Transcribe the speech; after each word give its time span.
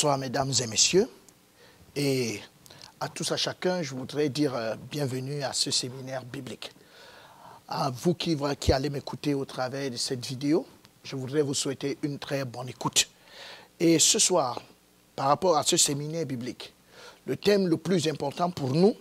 Bonsoir 0.00 0.16
mesdames 0.16 0.50
et 0.62 0.66
messieurs. 0.66 1.10
Et 1.94 2.40
à 3.00 3.10
tous, 3.10 3.32
à 3.32 3.36
chacun, 3.36 3.82
je 3.82 3.94
voudrais 3.94 4.30
dire 4.30 4.54
euh, 4.54 4.74
bienvenue 4.90 5.42
à 5.42 5.52
ce 5.52 5.70
séminaire 5.70 6.24
biblique. 6.24 6.72
À 7.68 7.90
vous 7.90 8.14
qui, 8.14 8.34
qui 8.58 8.72
allez 8.72 8.88
m'écouter 8.88 9.34
au 9.34 9.44
travers 9.44 9.90
de 9.90 9.98
cette 9.98 10.24
vidéo, 10.24 10.66
je 11.04 11.16
voudrais 11.16 11.42
vous 11.42 11.52
souhaiter 11.52 11.98
une 12.02 12.18
très 12.18 12.46
bonne 12.46 12.70
écoute. 12.70 13.10
Et 13.78 13.98
ce 13.98 14.18
soir, 14.18 14.62
par 15.14 15.26
rapport 15.26 15.58
à 15.58 15.64
ce 15.64 15.76
séminaire 15.76 16.24
biblique, 16.24 16.72
le 17.26 17.36
thème 17.36 17.68
le 17.68 17.76
plus 17.76 18.08
important 18.08 18.50
pour 18.50 18.70
nous, 18.70 18.96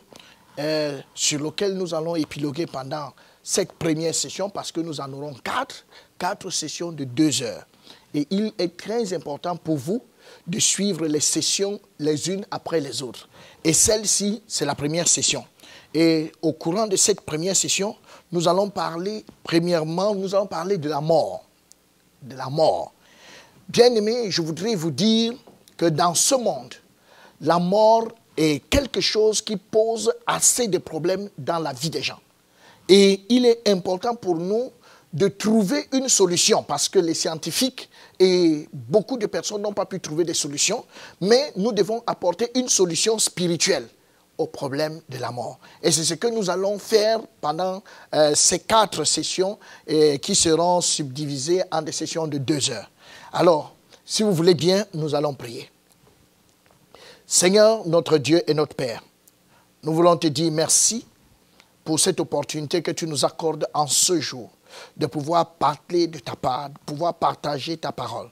sur 1.16 1.40
lequel 1.40 1.78
nous 1.78 1.94
allons 1.94 2.18
épiloguer 2.18 2.66
pendant 2.66 3.14
cette 3.42 3.72
première 3.72 4.14
session, 4.14 4.50
parce 4.50 4.74
que 4.74 4.82
nous 4.82 5.00
en 5.00 5.14
aurons 5.14 5.34
quatre, 5.36 5.86
quatre 6.18 6.50
sessions 6.50 6.92
de 6.92 7.06
deux 7.06 7.42
heures. 7.42 7.66
Et 8.14 8.28
il 8.32 8.52
est 8.58 8.76
très 8.76 9.14
important 9.14 9.56
pour 9.56 9.78
vous 9.78 10.04
de 10.48 10.60
suivre 10.60 11.06
les 11.06 11.20
sessions 11.20 11.80
les 12.00 12.30
unes 12.30 12.46
après 12.52 12.80
les 12.80 13.02
autres. 13.02 13.30
Et 13.64 13.74
celle-ci, 13.74 14.42
c'est 14.48 14.66
la 14.66 14.76
première 14.76 15.08
session. 15.08 15.46
Et 15.94 16.32
au 16.42 16.54
courant 16.54 16.88
de 16.88 16.96
cette 16.96 17.22
première 17.22 17.56
session, 17.56 17.96
nous 18.32 18.48
allons 18.48 18.70
parler, 18.70 19.26
premièrement, 19.44 20.14
nous 20.14 20.36
allons 20.36 20.48
parler 20.48 20.78
de 20.78 20.90
la 20.90 21.02
mort. 21.02 21.44
De 22.22 22.36
la 22.36 22.50
mort. 22.50 22.94
Bien 23.68 23.94
aimé, 23.94 24.30
je 24.30 24.42
voudrais 24.42 24.76
vous 24.76 24.92
dire 24.92 25.34
que 25.78 25.86
dans 25.86 26.14
ce 26.14 26.36
monde, 26.36 26.76
la 27.42 27.60
mort 27.60 28.10
est 28.36 28.68
quelque 28.70 29.02
chose 29.02 29.42
qui 29.42 29.58
pose 29.58 30.14
assez 30.28 30.68
de 30.68 30.78
problèmes 30.78 31.30
dans 31.38 31.60
la 31.60 31.74
vie 31.74 31.90
des 31.90 32.02
gens. 32.02 32.20
Et 32.88 33.22
il 33.30 33.46
est 33.46 33.68
important 33.70 34.16
pour 34.16 34.36
nous 34.36 34.72
de 35.14 35.28
trouver 35.28 35.88
une 35.92 36.08
solution 36.08 36.64
parce 36.64 36.88
que 36.88 37.00
les 37.00 37.14
scientifiques 37.14 37.90
et 38.20 38.68
beaucoup 38.74 39.18
de 39.18 39.26
personnes 39.26 39.62
n'ont 39.62 39.74
pas 39.74 39.86
pu 39.86 40.00
trouver 40.00 40.24
des 40.24 40.34
solutions, 40.34 40.86
mais 41.22 41.52
nous 41.56 41.72
devons 41.72 42.04
apporter 42.06 42.52
une 42.56 42.70
solution 42.70 43.18
spirituelle 43.18 43.88
au 44.38 44.46
problème 44.46 45.02
de 45.10 45.18
la 45.18 45.32
mort. 45.32 45.60
Et 45.84 45.92
c'est 45.92 46.04
ce 46.04 46.14
que 46.14 46.28
nous 46.28 46.50
allons 46.50 46.80
faire 46.80 47.20
pendant 47.42 47.82
euh, 48.14 48.34
ces 48.36 48.60
quatre 48.60 49.04
sessions 49.04 49.58
qui 50.22 50.36
seront 50.36 50.80
subdivisées 50.82 51.64
en 51.72 51.82
des 51.82 51.92
sessions 51.92 52.28
de 52.28 52.38
deux 52.38 52.70
heures. 52.70 52.90
Alors, 53.34 53.74
si 54.06 54.24
vous 54.24 54.34
voulez 54.34 54.56
bien, 54.56 54.86
nous 54.94 55.14
allons 55.14 55.34
prier. 55.34 55.70
Seigneur, 57.28 57.86
notre 57.88 58.18
Dieu 58.18 58.42
et 58.50 58.54
notre 58.56 58.76
Père, 58.76 59.04
nous 59.84 59.94
voulons 59.94 60.18
te 60.18 60.28
dire 60.28 60.52
merci 60.52 61.06
pour 61.84 62.00
cette 62.00 62.20
opportunité 62.20 62.82
que 62.82 62.92
tu 62.92 63.08
nous 63.08 63.26
accordes 63.26 63.68
en 63.74 63.88
ce 63.88 64.20
jour 64.20 64.50
de 64.98 65.06
pouvoir 65.08 65.54
parler 65.54 66.08
de 66.08 66.20
ta 66.20 66.36
part, 66.36 66.70
pouvoir 66.86 67.14
partager 67.16 67.78
ta 67.78 67.92
parole. 67.92 68.30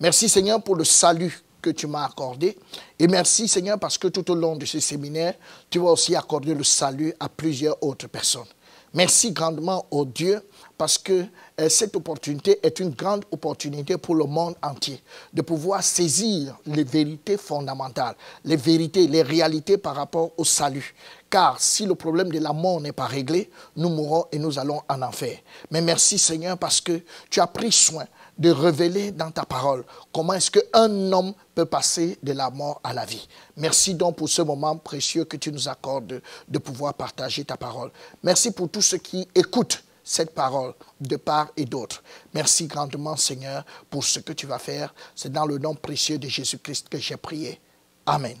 Merci 0.00 0.28
Seigneur 0.28 0.62
pour 0.62 0.76
le 0.76 0.84
salut 0.84 1.42
que 1.66 1.70
tu 1.70 1.88
m'as 1.88 2.04
accordé. 2.04 2.56
Et 2.96 3.08
merci 3.08 3.48
Seigneur 3.48 3.76
parce 3.80 3.98
que 3.98 4.06
tout 4.06 4.30
au 4.30 4.36
long 4.36 4.54
de 4.54 4.64
ce 4.64 4.78
séminaire, 4.78 5.34
tu 5.68 5.80
vas 5.80 5.90
aussi 5.90 6.14
accorder 6.14 6.54
le 6.54 6.62
salut 6.62 7.12
à 7.18 7.28
plusieurs 7.28 7.82
autres 7.82 8.06
personnes. 8.06 8.46
Merci 8.94 9.32
grandement 9.32 9.84
au 9.90 10.04
Dieu 10.04 10.40
parce 10.78 10.96
que 10.96 11.24
euh, 11.60 11.68
cette 11.68 11.96
opportunité 11.96 12.60
est 12.62 12.78
une 12.78 12.90
grande 12.90 13.24
opportunité 13.32 13.98
pour 13.98 14.14
le 14.14 14.24
monde 14.26 14.54
entier 14.62 15.02
de 15.32 15.42
pouvoir 15.42 15.82
saisir 15.82 16.56
les 16.66 16.84
vérités 16.84 17.36
fondamentales, 17.36 18.14
les 18.44 18.56
vérités, 18.56 19.08
les 19.08 19.22
réalités 19.22 19.76
par 19.76 19.96
rapport 19.96 20.30
au 20.36 20.44
salut. 20.44 20.94
Car 21.28 21.60
si 21.60 21.84
le 21.84 21.96
problème 21.96 22.30
de 22.30 22.38
la 22.38 22.52
mort 22.52 22.80
n'est 22.80 22.92
pas 22.92 23.06
réglé, 23.06 23.50
nous 23.74 23.88
mourrons 23.88 24.26
et 24.30 24.38
nous 24.38 24.56
allons 24.56 24.80
en 24.88 25.02
enfer. 25.02 25.36
Mais 25.72 25.80
merci 25.80 26.16
Seigneur 26.16 26.56
parce 26.56 26.80
que 26.80 27.00
tu 27.28 27.40
as 27.40 27.48
pris 27.48 27.72
soin 27.72 28.04
de 28.38 28.50
révéler 28.50 29.12
dans 29.12 29.30
ta 29.30 29.44
parole 29.44 29.84
comment 30.12 30.34
est-ce 30.34 30.50
qu'un 30.50 31.12
homme 31.12 31.32
peut 31.54 31.64
passer 31.64 32.18
de 32.22 32.32
la 32.32 32.50
mort 32.50 32.80
à 32.84 32.92
la 32.92 33.04
vie. 33.04 33.26
Merci 33.56 33.94
donc 33.94 34.16
pour 34.16 34.28
ce 34.28 34.42
moment 34.42 34.76
précieux 34.76 35.24
que 35.24 35.36
tu 35.36 35.50
nous 35.50 35.68
accordes 35.68 36.20
de 36.48 36.58
pouvoir 36.58 36.94
partager 36.94 37.44
ta 37.44 37.56
parole. 37.56 37.90
Merci 38.22 38.50
pour 38.50 38.68
tous 38.68 38.82
ceux 38.82 38.98
qui 38.98 39.26
écoutent 39.34 39.82
cette 40.04 40.34
parole 40.34 40.72
de 41.00 41.16
part 41.16 41.48
et 41.56 41.64
d'autre. 41.64 42.02
Merci 42.32 42.66
grandement, 42.66 43.16
Seigneur, 43.16 43.64
pour 43.90 44.04
ce 44.04 44.20
que 44.20 44.32
tu 44.32 44.46
vas 44.46 44.58
faire. 44.60 44.94
C'est 45.14 45.32
dans 45.32 45.46
le 45.46 45.58
nom 45.58 45.74
précieux 45.74 46.18
de 46.18 46.28
Jésus-Christ 46.28 46.88
que 46.88 46.98
j'ai 46.98 47.16
prié. 47.16 47.60
Amen. 48.04 48.36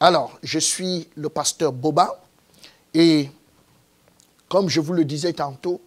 Alors, 0.00 0.38
je 0.42 0.58
suis 0.58 1.08
le 1.14 1.28
pasteur 1.28 1.72
Boba 1.72 2.22
et 2.94 3.30
comme 4.48 4.68
je 4.68 4.80
vous 4.80 4.92
le 4.94 5.04
disais 5.04 5.32
tantôt, 5.32 5.80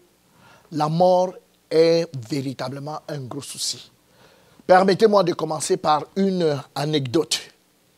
la 0.72 0.90
mort 0.90 1.34
est 1.70 2.08
véritablement 2.30 3.00
un 3.08 3.20
gros 3.20 3.42
souci. 3.42 3.92
Permettez-moi 4.68 5.24
de 5.24 5.34
commencer 5.34 5.78
par 5.78 6.04
une 6.16 6.60
anecdote, 6.74 7.40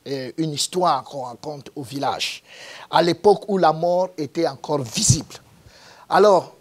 une 0.05 0.51
histoire 0.51 1.03
qu'on 1.03 1.23
raconte 1.23 1.69
au 1.75 1.83
village, 1.83 2.43
à 2.89 3.01
l'époque 3.01 3.45
où 3.47 3.57
la 3.57 3.71
mort 3.73 4.09
était 4.17 4.47
encore 4.47 4.81
visible. 4.81 5.35
Alors, 6.09 6.55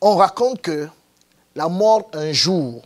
on 0.00 0.16
raconte 0.16 0.60
que 0.60 0.88
la 1.54 1.68
mort, 1.68 2.08
un 2.12 2.32
jour, 2.32 2.82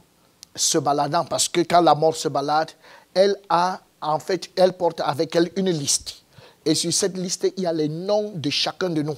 se 0.54 0.78
baladant, 0.78 1.24
parce 1.24 1.48
que 1.48 1.60
quand 1.60 1.80
la 1.80 1.94
mort 1.94 2.14
se 2.14 2.28
balade, 2.28 2.70
elle 3.14 3.36
a, 3.48 3.80
en 4.00 4.18
fait, 4.18 4.50
elle 4.56 4.72
porte 4.74 5.00
avec 5.00 5.34
elle 5.34 5.50
une 5.56 5.70
liste. 5.70 6.22
Et 6.64 6.74
sur 6.74 6.92
cette 6.92 7.16
liste, 7.16 7.52
il 7.56 7.62
y 7.62 7.66
a 7.66 7.72
les 7.72 7.88
noms 7.88 8.32
de 8.34 8.50
chacun 8.50 8.90
de 8.90 9.02
nous. 9.02 9.16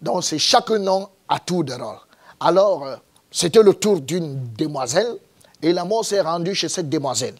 Donc, 0.00 0.24
c'est 0.24 0.38
chaque 0.38 0.70
nom 0.70 1.08
à 1.28 1.38
tour 1.38 1.64
de 1.64 1.72
rôle. 1.72 1.98
Alors, 2.40 2.84
euh, 2.84 2.96
c'était 3.32 3.62
le 3.62 3.74
tour 3.74 4.00
d'une 4.00 4.52
demoiselle, 4.54 5.16
et 5.60 5.72
la 5.72 5.84
mort 5.84 6.04
s'est 6.04 6.20
rendue 6.20 6.54
chez 6.54 6.68
cette 6.68 6.88
demoiselle. 6.88 7.34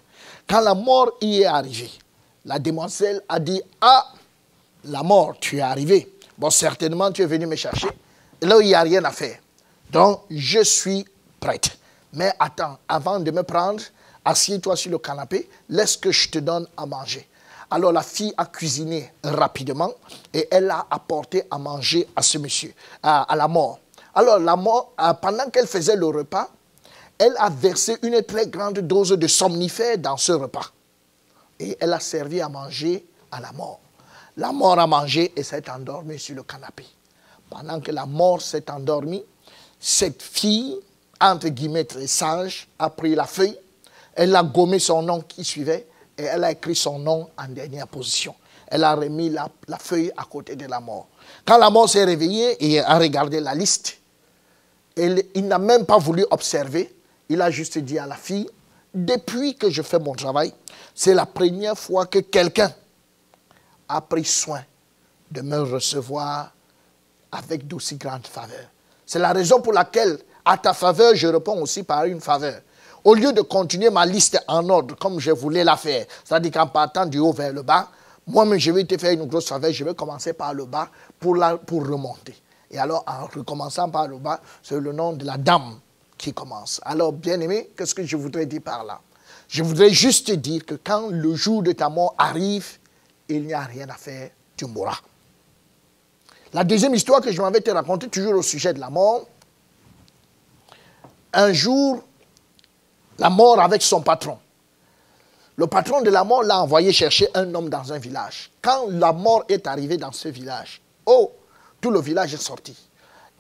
Quand 0.49 0.61
la 0.61 0.75
mort 0.75 1.13
y 1.21 1.43
est 1.43 1.47
arrivée, 1.47 1.91
la 2.45 2.59
demoiselle 2.59 3.23
a 3.29 3.39
dit 3.39 3.63
Ah, 3.81 4.07
la 4.85 5.03
mort, 5.03 5.35
tu 5.41 5.59
es 5.59 5.61
arrivé. 5.61 6.13
Bon, 6.37 6.51
certainement, 6.51 7.13
tu 7.13 7.23
es 7.23 7.27
venu 7.27 7.47
me 7.47 7.57
chercher. 7.57 7.89
Là, 8.41 8.57
il 8.61 8.67
n'y 8.67 8.75
a 8.75 8.83
rien 8.83 9.05
à 9.05 9.13
faire. 9.13 9.39
Donc, 9.91 10.23
je 10.31 10.65
suis 10.65 11.05
prête. 11.39 11.79
Mais 12.15 12.33
attends, 12.39 12.79
avant 12.89 13.21
de 13.21 13.31
me 13.31 13.43
prendre, 13.43 13.83
assieds-toi 14.25 14.77
sur 14.77 14.91
le 14.91 14.99
canapé, 14.99 15.49
laisse 15.69 15.97
que 15.97 16.11
je 16.11 16.29
te 16.29 16.39
donne 16.39 16.67
à 16.77 16.87
manger. 16.87 17.29
Alors 17.71 17.91
la 17.91 18.03
fille 18.03 18.35
a 18.37 18.45
cuisiné 18.45 19.11
rapidement 19.25 19.91
et 20.35 20.47
elle 20.51 20.71
a 20.71 20.87
apporté 20.91 21.45
à 21.51 21.57
manger 21.57 22.07
à 22.15 22.21
ce 22.21 22.37
monsieur, 22.37 22.75
à, 23.03 23.35
la 23.35 23.49
mort. 23.49 23.79
Alors 24.15 24.39
la 24.39 24.57
mort, 24.57 24.93
euh, 25.01 25.15
pendant 25.15 25.49
qu'elle 25.51 25.67
faisait 25.67 25.97
le 25.97 26.07
repas, 26.07 26.49
elle 27.19 27.35
a 27.39 27.49
versé 27.51 27.97
une 28.03 28.23
très 28.23 28.47
grande 28.47 28.81
dose 28.81 29.11
de 29.11 29.27
somnifère 29.27 29.99
dans 29.99 30.17
ce 30.17 30.33
repas. 30.33 30.73
Et 31.59 31.77
elle 31.81 31.93
a 31.93 32.01
servi 32.01 32.41
à 32.41 32.49
manger 32.49 33.07
à 33.31 33.41
la 33.41 33.53
mort. 33.53 33.81
La 34.37 34.53
mort 34.53 34.79
a 34.79 34.87
mangé 34.87 35.33
et 35.37 35.43
s'est 35.43 35.71
endormie 35.71 36.19
sur 36.19 36.35
le 36.35 36.43
canapé. 36.43 36.85
Pendant 37.49 37.81
que 37.81 37.93
la 37.93 38.07
mort 38.07 38.41
s'est 38.41 38.71
endormie, 38.71 39.25
cette 39.79 40.23
fille, 40.23 40.79
entre 41.21 41.49
guillemets 41.49 41.85
très 41.85 42.07
sage, 42.07 42.69
a 42.79 42.91
pris 42.91 43.15
la 43.15 43.25
feuille, 43.25 43.59
elle 44.15 44.35
a 44.35 44.43
gommé 44.43 44.79
son 44.79 45.03
nom 45.03 45.21
qui 45.21 45.45
suivait 45.45 45.87
et 46.19 46.25
elle 46.25 46.45
a 46.45 46.51
écrit 46.53 46.75
son 46.75 46.99
nom 46.99 47.29
en 47.39 47.49
dernière 47.49 47.89
position. 47.89 48.35
Elle 48.67 48.85
a 48.85 48.95
remis 48.95 49.29
la, 49.29 49.49
feuille 49.79 50.11
à 50.17 50.25
côté 50.25 50.57
de 50.57 50.67
la 50.67 50.81
mort. 50.81 51.09
Quand 51.45 51.59
la 51.59 51.69
mort 51.69 51.89
s'est 51.89 52.05
réveillée 52.05 52.57
et 52.65 52.81
a 52.81 52.99
regardé 52.99 53.39
la 53.41 53.55
liste, 53.55 53.99
il 54.97 55.47
n'a 55.47 55.59
même 55.59 55.87
pas 55.87 55.99
voulu 55.99 56.25
observer. 56.31 56.95
Il 57.29 57.41
a 57.41 57.51
juste 57.51 57.79
dit 57.79 57.99
à 57.99 58.07
la 58.07 58.17
fille, 58.17 58.49
depuis 58.95 59.57
que 59.57 59.71
je 59.71 59.83
fais 59.83 59.99
mon 59.99 60.13
travail, 60.13 60.53
c'est 60.95 61.15
la 61.15 61.27
première 61.27 61.79
fois 61.79 62.07
que 62.07 62.19
quelqu'un 62.19 62.73
a 63.89 64.01
pris 64.01 64.25
soin 64.25 64.63
de 65.31 65.41
me 65.41 65.61
recevoir 65.61 66.53
avec 67.31 67.67
d'aussi 67.67 67.97
grande 67.97 68.27
faveur. 68.27 68.67
C'est 69.07 69.19
la 69.19 69.33
raison 69.33 69.61
pour 69.61 69.73
laquelle, 69.73 70.19
à 70.45 70.59
ta 70.59 70.75
faveur, 70.75 71.15
je 71.15 71.27
réponds 71.27 71.61
aussi 71.63 71.83
par 71.83 72.05
une 72.05 72.21
faveur. 72.21 72.61
Au 73.05 73.15
lieu 73.15 73.33
de 73.33 73.41
continuer 73.41 73.91
ma 73.91 74.07
liste 74.07 74.39
en 74.47 74.69
ordre 74.69 74.97
comme 74.97 75.19
je 75.19 75.31
voulais 75.31 75.65
la 75.65 75.77
faire, 75.77 76.07
c'est-à-dire 76.25 76.53
qu'en 76.53 76.67
partant 76.67 77.07
du 77.07 77.19
haut 77.19 77.33
vers 77.33 77.53
le 77.53 77.63
bas, 77.63 77.89
moi-même, 78.27 78.59
je 78.59 78.71
vais 78.71 78.85
te 78.85 78.97
faire 78.99 79.13
une 79.13 79.27
grosse 79.27 79.49
faveur, 79.49 79.73
je 79.73 79.85
vais 79.85 79.95
commencer 79.95 80.33
par 80.33 80.55
le 80.55 80.67
bas 80.67 80.89
pour, 81.19 81.37
pour 81.67 81.87
remonter. 81.87 82.35
Et 82.73 82.79
alors, 82.79 83.05
en 83.07 83.27
recommençant 83.27 83.91
par 83.91 84.09
le 84.09 84.17
bas, 84.19 84.41
c'est 84.63 84.81
le 84.81 84.93
nom 84.93 85.13
de 85.13 85.25
la 85.27 85.37
dame 85.37 85.79
qui 86.17 86.33
commence. 86.33 86.81
Alors, 86.85 87.13
bien 87.13 87.39
aimé, 87.41 87.71
qu'est-ce 87.77 87.95
que 87.95 88.05
je 88.05 88.17
voudrais 88.17 88.47
dire 88.47 88.63
par 88.63 88.83
là? 88.85 89.01
Je 89.49 89.63
voudrais 89.63 89.91
juste 89.91 90.29
te 90.29 90.33
dire 90.33 90.65
que 90.65 90.75
quand 90.75 91.09
le 91.09 91.35
jour 91.35 91.63
de 91.63 91.73
ta 91.73 91.91
mort 91.91 92.15
arrive, 92.17 92.79
il 93.29 93.45
n'y 93.45 93.53
a 93.53 93.61
rien 93.61 93.89
à 93.91 93.95
faire, 93.95 94.31
tu 94.57 94.65
mourras. 94.65 94.99
La 96.55 96.65
deuxième 96.65 96.95
histoire 96.95 97.21
que 97.21 97.31
je 97.31 97.41
m'avais 97.41 97.61
te 97.61 97.71
raconter, 97.71 98.09
toujours 98.09 98.35
au 98.35 98.43
sujet 98.43 98.73
de 98.73 98.81
la 98.81 98.89
mort. 98.89 99.27
Un 101.35 101.53
jour, 101.53 102.03
la 103.19 103.29
mort 103.29 103.61
avec 103.61 103.83
son 103.83 104.01
patron. 104.01 104.39
Le 105.57 105.67
patron 105.67 106.01
de 106.01 106.11
la 106.11 106.25
mort 106.25 106.43
l'a 106.43 106.63
envoyé 106.63 106.93
chercher 106.93 107.29
un 107.35 107.55
homme 107.55 107.69
dans 107.69 107.93
un 107.93 107.99
village. 107.99 108.51
Quand 108.63 108.87
la 108.89 109.13
mort 109.13 109.45
est 109.49 109.67
arrivée 109.67 109.99
dans 109.99 110.13
ce 110.13 110.29
village, 110.29 110.81
oh, 111.05 111.33
tout 111.83 111.91
le 111.91 112.01
village 112.01 112.33
est 112.33 112.39
sorti. 112.43 112.75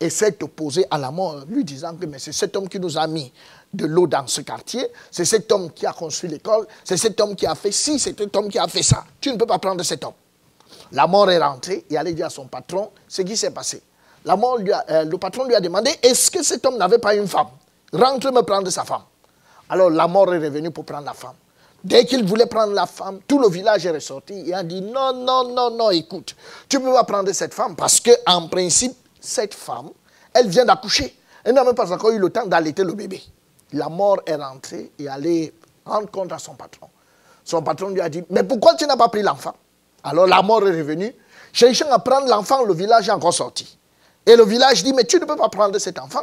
et 0.02 0.10
s'est 0.10 0.42
opposé 0.42 0.84
à 0.90 0.98
la 0.98 1.12
mort, 1.12 1.44
lui 1.48 1.64
disant 1.64 1.94
que 1.94 2.04
c'est 2.18 2.32
cet 2.32 2.56
homme 2.56 2.68
qui 2.68 2.80
nous 2.80 2.98
a 2.98 3.06
mis 3.06 3.32
de 3.72 3.86
l'eau 3.86 4.08
dans 4.08 4.26
ce 4.26 4.40
quartier, 4.40 4.84
c'est 5.12 5.24
cet 5.24 5.50
homme 5.52 5.70
qui 5.70 5.86
a 5.86 5.92
construit 5.92 6.28
l'école, 6.28 6.66
c'est 6.82 6.96
cet 6.96 7.20
homme 7.20 7.36
qui 7.36 7.46
a 7.46 7.54
fait 7.54 7.70
ci, 7.70 8.00
c'est 8.00 8.18
cet 8.18 8.34
homme 8.36 8.48
qui 8.48 8.58
a 8.58 8.66
fait 8.66 8.82
ça. 8.82 9.04
Tu 9.20 9.30
ne 9.30 9.36
peux 9.36 9.46
pas 9.46 9.60
prendre 9.60 9.80
cet 9.84 10.02
homme. 10.04 10.14
La 10.90 11.06
mort 11.06 11.30
est 11.30 11.38
rentrée 11.38 11.84
et 11.88 11.96
allait 11.96 12.14
dire 12.14 12.26
à 12.26 12.30
son 12.30 12.46
patron 12.46 12.90
ce 13.06 13.22
qui 13.22 13.36
s'est 13.36 13.52
passé? 13.52 13.80
Euh, 14.26 15.04
le 15.04 15.16
patron 15.18 15.44
lui 15.44 15.54
a 15.54 15.60
demandé 15.60 15.90
est-ce 16.02 16.30
que 16.32 16.42
cet 16.42 16.66
homme 16.66 16.78
n'avait 16.78 16.98
pas 16.98 17.14
une 17.14 17.28
femme? 17.28 17.48
Rentre 17.92 18.32
me 18.32 18.42
prendre 18.42 18.70
sa 18.70 18.84
femme. 18.84 19.02
Alors 19.68 19.88
la 19.90 20.08
mort 20.08 20.34
est 20.34 20.38
revenue 20.38 20.70
pour 20.72 20.84
prendre 20.84 21.04
la 21.06 21.14
femme. 21.14 21.34
Dès 21.84 22.04
qu'il 22.04 22.24
voulait 22.24 22.46
prendre 22.46 22.72
la 22.72 22.86
femme, 22.86 23.20
tout 23.26 23.40
le 23.40 23.48
village 23.48 23.84
est 23.86 23.90
ressorti 23.90 24.48
et 24.48 24.54
a 24.54 24.62
dit 24.62 24.80
non, 24.80 25.12
non, 25.12 25.48
non, 25.48 25.70
non, 25.70 25.90
écoute, 25.90 26.36
tu 26.68 26.78
ne 26.78 26.84
peux 26.84 26.92
pas 26.92 27.04
prendre 27.04 27.32
cette 27.32 27.54
femme 27.54 27.74
parce 27.74 27.98
que 27.98 28.10
en 28.26 28.48
principe, 28.48 28.94
cette 29.20 29.54
femme, 29.54 29.90
elle 30.32 30.48
vient 30.48 30.64
d'accoucher. 30.64 31.16
Elle 31.44 31.54
n'a 31.54 31.64
même 31.64 31.74
pas 31.74 31.92
encore 31.92 32.10
eu 32.10 32.18
le 32.18 32.30
temps 32.30 32.46
d'allaiter 32.46 32.84
le 32.84 32.92
bébé. 32.92 33.20
La 33.72 33.88
mort 33.88 34.20
est 34.26 34.36
rentrée 34.36 34.92
et 34.98 35.08
allait 35.08 35.52
rendre 35.84 36.10
compte 36.10 36.32
à 36.32 36.38
son 36.38 36.54
patron. 36.54 36.88
Son 37.44 37.62
patron 37.62 37.88
lui 37.88 38.00
a 38.00 38.08
dit, 38.08 38.22
mais 38.30 38.44
pourquoi 38.44 38.74
tu 38.74 38.86
n'as 38.86 38.96
pas 38.96 39.08
pris 39.08 39.22
l'enfant? 39.22 39.54
Alors 40.04 40.26
la 40.26 40.40
mort 40.42 40.66
est 40.68 40.76
revenue. 40.76 41.12
Cherchant 41.52 41.90
à 41.90 41.98
prendre 41.98 42.28
l'enfant, 42.28 42.62
le 42.64 42.74
village 42.74 43.08
est 43.08 43.12
encore 43.12 43.34
sorti. 43.34 43.76
Et 44.24 44.36
le 44.36 44.44
village 44.44 44.84
dit, 44.84 44.92
mais 44.92 45.04
tu 45.04 45.18
ne 45.18 45.24
peux 45.24 45.36
pas 45.36 45.48
prendre 45.48 45.76
cet 45.78 45.98
enfant. 45.98 46.22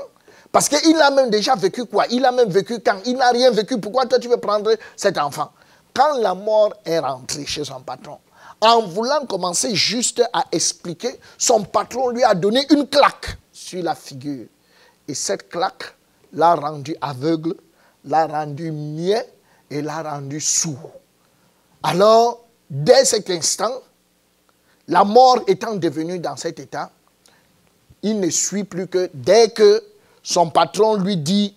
Parce 0.52 0.68
qu'il 0.68 1.00
a 1.00 1.12
même 1.12 1.30
déjà 1.30 1.56
vécu 1.56 1.86
quoi? 1.86 2.06
Il 2.10 2.26
a 2.26 2.32
même 2.32 2.50
vécu 2.50 2.80
quand 2.80 3.00
Il 3.06 3.18
n'a 3.18 3.30
rien 3.30 3.52
vécu. 3.52 3.80
Pourquoi 3.80 4.06
toi 4.06 4.20
tu 4.20 4.28
veux 4.28 4.38
prendre 4.38 4.72
cet 4.96 5.18
enfant? 5.18 5.52
Quand 5.94 6.18
la 6.18 6.34
mort 6.34 6.74
est 6.86 7.00
rentrée 7.00 7.46
chez 7.46 7.64
son 7.64 7.82
patron, 7.82 8.18
en 8.62 8.82
voulant 8.82 9.26
commencer 9.26 9.76
juste 9.76 10.24
à 10.34 10.46
expliquer, 10.52 11.20
son 11.38 11.64
patron 11.64 12.10
lui 12.10 12.24
a 12.24 12.34
donné 12.34 12.66
une 12.72 12.88
claque 12.88 13.38
sur 13.52 13.84
la 13.84 13.96
figure. 13.96 14.46
Et 15.08 15.14
cette 15.14 15.50
claque 15.50 15.96
l'a 16.34 16.56
rendu 16.56 16.96
aveugle, 17.02 17.56
l'a 18.06 18.28
rendu 18.28 18.72
muet 18.72 19.28
et 19.70 19.82
l'a 19.82 20.04
rendu 20.04 20.40
sourd. 20.40 20.92
Alors, 21.84 22.46
dès 22.70 23.06
cet 23.06 23.30
instant, 23.30 23.74
la 24.88 25.04
mort 25.04 25.40
étant 25.48 25.76
devenue 25.76 26.20
dans 26.20 26.36
cet 26.36 26.60
état, 26.60 26.92
il 28.02 28.20
ne 28.20 28.30
suit 28.30 28.64
plus 28.64 28.88
que 28.88 29.10
dès 29.14 29.50
que 29.52 29.84
son 30.24 30.50
patron 30.50 30.96
lui 30.96 31.18
dit 31.18 31.56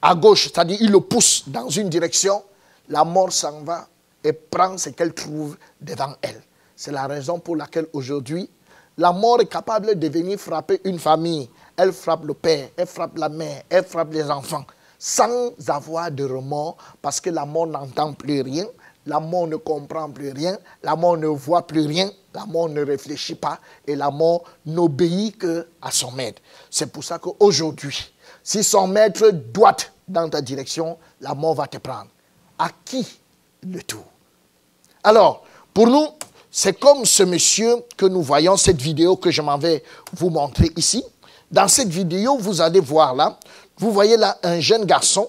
à 0.00 0.14
gauche, 0.14 0.44
c'est-à-dire 0.44 0.78
il 0.80 0.90
le 0.90 1.00
pousse 1.00 1.44
dans 1.48 1.68
une 1.68 1.88
direction, 1.88 2.42
la 2.88 3.04
mort 3.04 3.32
s'en 3.32 3.62
va 3.62 3.86
et 4.22 4.32
prend 4.32 4.78
ce 4.78 4.90
qu'elle 4.90 5.12
trouve 5.12 5.56
devant 5.80 6.14
elle. 6.22 6.42
C'est 6.76 6.92
la 6.92 7.06
raison 7.06 7.38
pour 7.38 7.56
laquelle 7.56 7.86
aujourd'hui, 7.92 8.48
la 8.96 9.12
mort 9.12 9.40
est 9.40 9.46
capable 9.46 9.98
de 9.98 10.08
venir 10.08 10.38
frapper 10.38 10.80
une 10.84 10.98
famille. 10.98 11.48
Elle 11.76 11.92
frappe 11.92 12.24
le 12.24 12.34
père, 12.34 12.68
elle 12.76 12.86
frappe 12.86 13.16
la 13.16 13.28
mère, 13.28 13.62
elle 13.68 13.84
frappe 13.84 14.12
les 14.12 14.28
enfants, 14.30 14.64
sans 14.98 15.50
avoir 15.68 16.10
de 16.10 16.24
remords, 16.24 16.76
parce 17.00 17.20
que 17.20 17.30
la 17.30 17.44
mort 17.44 17.66
n'entend 17.66 18.12
plus 18.12 18.42
rien, 18.42 18.66
la 19.08 19.20
ne 19.20 19.56
comprend 19.56 20.10
plus 20.10 20.30
rien, 20.30 20.56
la 20.82 20.94
ne 20.94 21.26
voit 21.26 21.66
plus 21.66 21.86
rien, 21.86 22.10
la 22.34 22.44
ne 22.46 22.84
réfléchit 22.84 23.34
pas 23.34 23.58
et 23.86 23.96
la 23.96 24.10
n'obéit 24.66 25.38
que 25.38 25.66
à 25.80 25.90
son 25.90 26.12
maître. 26.12 26.42
C'est 26.70 26.92
pour 26.92 27.02
ça 27.02 27.18
qu'aujourd'hui, 27.18 28.12
si 28.44 28.62
son 28.62 28.86
maître 28.86 29.30
doit 29.30 29.76
dans 30.06 30.28
ta 30.28 30.42
direction, 30.42 30.98
la 31.20 31.34
va 31.34 31.66
te 31.66 31.78
prendre. 31.78 32.08
À 32.58 32.68
qui 32.84 33.06
le 33.62 33.82
tour 33.82 34.04
Alors, 35.02 35.44
pour 35.72 35.86
nous, 35.86 36.06
c'est 36.50 36.78
comme 36.78 37.04
ce 37.04 37.22
monsieur 37.22 37.76
que 37.96 38.06
nous 38.06 38.22
voyons, 38.22 38.56
cette 38.56 38.80
vidéo 38.80 39.16
que 39.16 39.30
je 39.30 39.40
m'en 39.42 39.58
vais 39.58 39.82
vous 40.12 40.28
montrer 40.30 40.70
ici. 40.76 41.02
Dans 41.50 41.68
cette 41.68 41.88
vidéo, 41.88 42.36
vous 42.38 42.60
allez 42.60 42.80
voir 42.80 43.14
là, 43.14 43.38
vous 43.78 43.90
voyez 43.90 44.16
là 44.16 44.38
un 44.42 44.60
jeune 44.60 44.84
garçon 44.84 45.28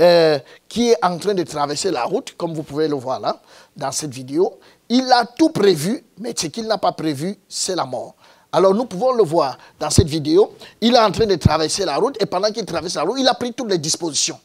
euh, 0.00 0.38
qui 0.68 0.90
est 0.90 1.04
en 1.04 1.18
train 1.18 1.34
de 1.34 1.42
traverser 1.42 1.90
la 1.90 2.04
route, 2.04 2.34
comme 2.36 2.54
vous 2.54 2.62
pouvez 2.62 2.88
le 2.88 2.94
voir 2.94 3.20
là, 3.20 3.40
dans 3.76 3.92
cette 3.92 4.12
vidéo. 4.12 4.58
Il 4.88 5.10
a 5.12 5.24
tout 5.24 5.50
prévu, 5.50 6.04
mais 6.18 6.34
ce 6.36 6.46
qu'il 6.46 6.66
n'a 6.66 6.78
pas 6.78 6.92
prévu, 6.92 7.36
c'est 7.48 7.76
la 7.76 7.84
mort. 7.84 8.14
Alors 8.52 8.74
nous 8.74 8.86
pouvons 8.86 9.12
le 9.12 9.22
voir 9.22 9.56
dans 9.78 9.90
cette 9.90 10.08
vidéo. 10.08 10.54
Il 10.80 10.94
est 10.94 10.98
en 10.98 11.10
train 11.10 11.26
de 11.26 11.36
traverser 11.36 11.84
la 11.84 11.96
route 11.96 12.16
et 12.20 12.26
pendant 12.26 12.50
qu'il 12.50 12.64
traverse 12.64 12.94
la 12.94 13.02
route, 13.02 13.18
il 13.18 13.28
a 13.28 13.34
pris 13.34 13.52
toutes 13.52 13.70
les 13.70 13.78
dispositions. 13.78 14.40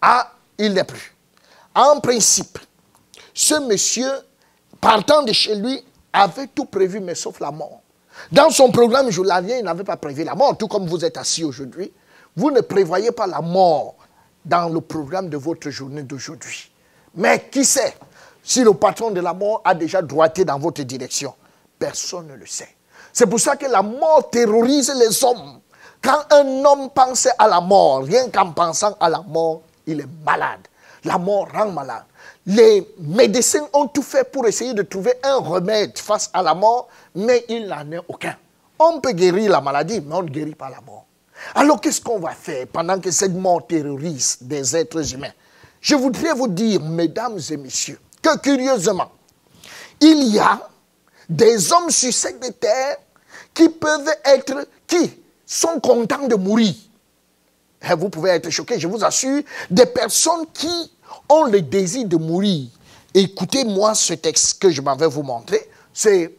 Ah, 0.00 0.32
il 0.58 0.72
n'est 0.72 0.84
plus. 0.84 1.14
En 1.74 2.00
principe, 2.00 2.58
ce 3.32 3.54
monsieur, 3.60 4.10
partant 4.80 5.22
de 5.22 5.32
chez 5.32 5.54
lui, 5.54 5.82
avait 6.12 6.46
tout 6.46 6.64
prévu, 6.66 7.00
mais 7.00 7.14
sauf 7.14 7.40
la 7.40 7.50
mort. 7.50 7.80
Dans 8.30 8.50
son 8.50 8.70
programme 8.70 9.10
journalier, 9.10 9.56
il 9.58 9.64
n'avait 9.64 9.84
pas 9.84 9.96
prévu 9.96 10.24
la 10.24 10.34
mort, 10.34 10.56
tout 10.56 10.68
comme 10.68 10.86
vous 10.86 11.04
êtes 11.04 11.16
assis 11.16 11.44
aujourd'hui. 11.44 11.92
Vous 12.36 12.50
ne 12.50 12.60
prévoyez 12.60 13.12
pas 13.12 13.26
la 13.26 13.40
mort 13.40 13.96
dans 14.44 14.68
le 14.68 14.80
programme 14.80 15.28
de 15.28 15.36
votre 15.36 15.70
journée 15.70 16.02
d'aujourd'hui. 16.02 16.70
Mais 17.14 17.48
qui 17.50 17.64
sait 17.64 17.94
si 18.42 18.62
le 18.62 18.74
patron 18.74 19.10
de 19.10 19.20
la 19.20 19.32
mort 19.32 19.62
a 19.64 19.74
déjà 19.74 20.02
droité 20.02 20.44
dans 20.44 20.58
votre 20.58 20.82
direction? 20.82 21.34
Personne 21.78 22.28
ne 22.28 22.34
le 22.34 22.46
sait. 22.46 22.76
C'est 23.12 23.26
pour 23.26 23.40
ça 23.40 23.56
que 23.56 23.66
la 23.66 23.82
mort 23.82 24.28
terrorise 24.30 24.92
les 24.98 25.24
hommes. 25.24 25.60
Quand 26.02 26.20
un 26.30 26.64
homme 26.64 26.90
pense 26.90 27.28
à 27.38 27.48
la 27.48 27.60
mort, 27.60 28.02
rien 28.02 28.28
qu'en 28.28 28.52
pensant 28.52 28.96
à 29.00 29.08
la 29.08 29.22
mort, 29.22 29.62
il 29.86 30.00
est 30.00 30.24
malade. 30.24 30.60
La 31.04 31.18
mort 31.18 31.48
rend 31.52 31.70
malade. 31.70 32.04
Les 32.46 32.86
médecins 32.98 33.66
ont 33.72 33.86
tout 33.86 34.02
fait 34.02 34.30
pour 34.30 34.46
essayer 34.46 34.74
de 34.74 34.82
trouver 34.82 35.14
un 35.22 35.36
remède 35.36 35.98
face 35.98 36.30
à 36.32 36.42
la 36.42 36.54
mort, 36.54 36.88
mais 37.14 37.44
il 37.48 37.66
n'en 37.66 37.98
a 37.98 38.02
aucun. 38.08 38.36
On 38.78 39.00
peut 39.00 39.12
guérir 39.12 39.50
la 39.50 39.60
maladie, 39.60 40.00
mais 40.00 40.14
on 40.14 40.22
ne 40.22 40.28
guérit 40.28 40.54
pas 40.54 40.68
la 40.68 40.80
mort. 40.80 41.06
Alors 41.54 41.80
qu'est-ce 41.80 42.00
qu'on 42.00 42.18
va 42.18 42.32
faire 42.32 42.66
pendant 42.68 42.98
que 42.98 43.10
cette 43.10 43.34
mort 43.34 43.66
terrorise 43.66 44.38
des 44.40 44.76
êtres 44.76 45.14
humains? 45.14 45.32
Je 45.80 45.94
voudrais 45.94 46.32
vous 46.32 46.48
dire, 46.48 46.80
mesdames 46.80 47.38
et 47.50 47.56
messieurs, 47.56 47.98
que 48.22 48.38
curieusement, 48.38 49.12
il 50.00 50.28
y 50.28 50.38
a 50.38 50.68
des 51.28 51.72
hommes 51.72 51.90
sur 51.90 52.12
cette 52.12 52.60
terre 52.60 52.96
qui 53.52 53.68
peuvent 53.68 54.14
être, 54.24 54.66
qui 54.86 55.12
sont 55.44 55.80
contents 55.80 56.26
de 56.26 56.34
mourir. 56.34 56.74
Et 57.82 57.94
vous 57.94 58.08
pouvez 58.08 58.30
être 58.30 58.50
choqués, 58.50 58.78
je 58.78 58.88
vous 58.88 59.04
assure, 59.04 59.42
des 59.70 59.86
personnes 59.86 60.46
qui 60.52 60.92
ont 61.28 61.44
le 61.44 61.60
désir 61.60 62.06
de 62.06 62.16
mourir. 62.16 62.68
Écoutez-moi 63.12 63.94
ce 63.94 64.14
texte 64.14 64.60
que 64.60 64.70
je 64.70 64.80
m'en 64.80 64.96
vais 64.96 65.06
vous 65.06 65.22
montrer. 65.22 65.68
C'est 65.92 66.34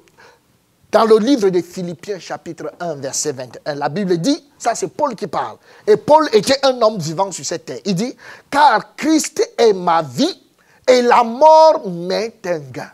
dans 0.92 1.06
le 1.06 1.18
livre 1.18 1.50
de 1.50 1.62
Philippiens 1.62 2.20
chapitre 2.20 2.72
1 2.80 2.96
verset 2.96 3.34
21, 3.34 3.76
la 3.76 3.90
Bible 3.90 4.18
dit, 4.18 4.44
ça 4.58 4.76
c'est 4.76 4.88
Paul 4.88 5.16
qui 5.16 5.28
parle, 5.28 5.58
et 5.86 5.98
Paul 5.98 6.30
était 6.34 6.66
un 6.66 6.82
homme 6.82 6.98
vivant 7.00 7.32
sur 7.32 7.46
cette 7.46 7.66
terre. 7.66 7.80
Il 7.86 7.96
dit, 7.96 8.16
car 8.50 8.96
Christ 8.96 9.48
est 9.58 9.74
ma 9.74 10.02
vie 10.02 10.42
et 10.88 11.02
la 11.02 11.24
mort 11.24 11.90
m'est 11.90 12.46
un 12.46 12.60
gain. 12.60 12.92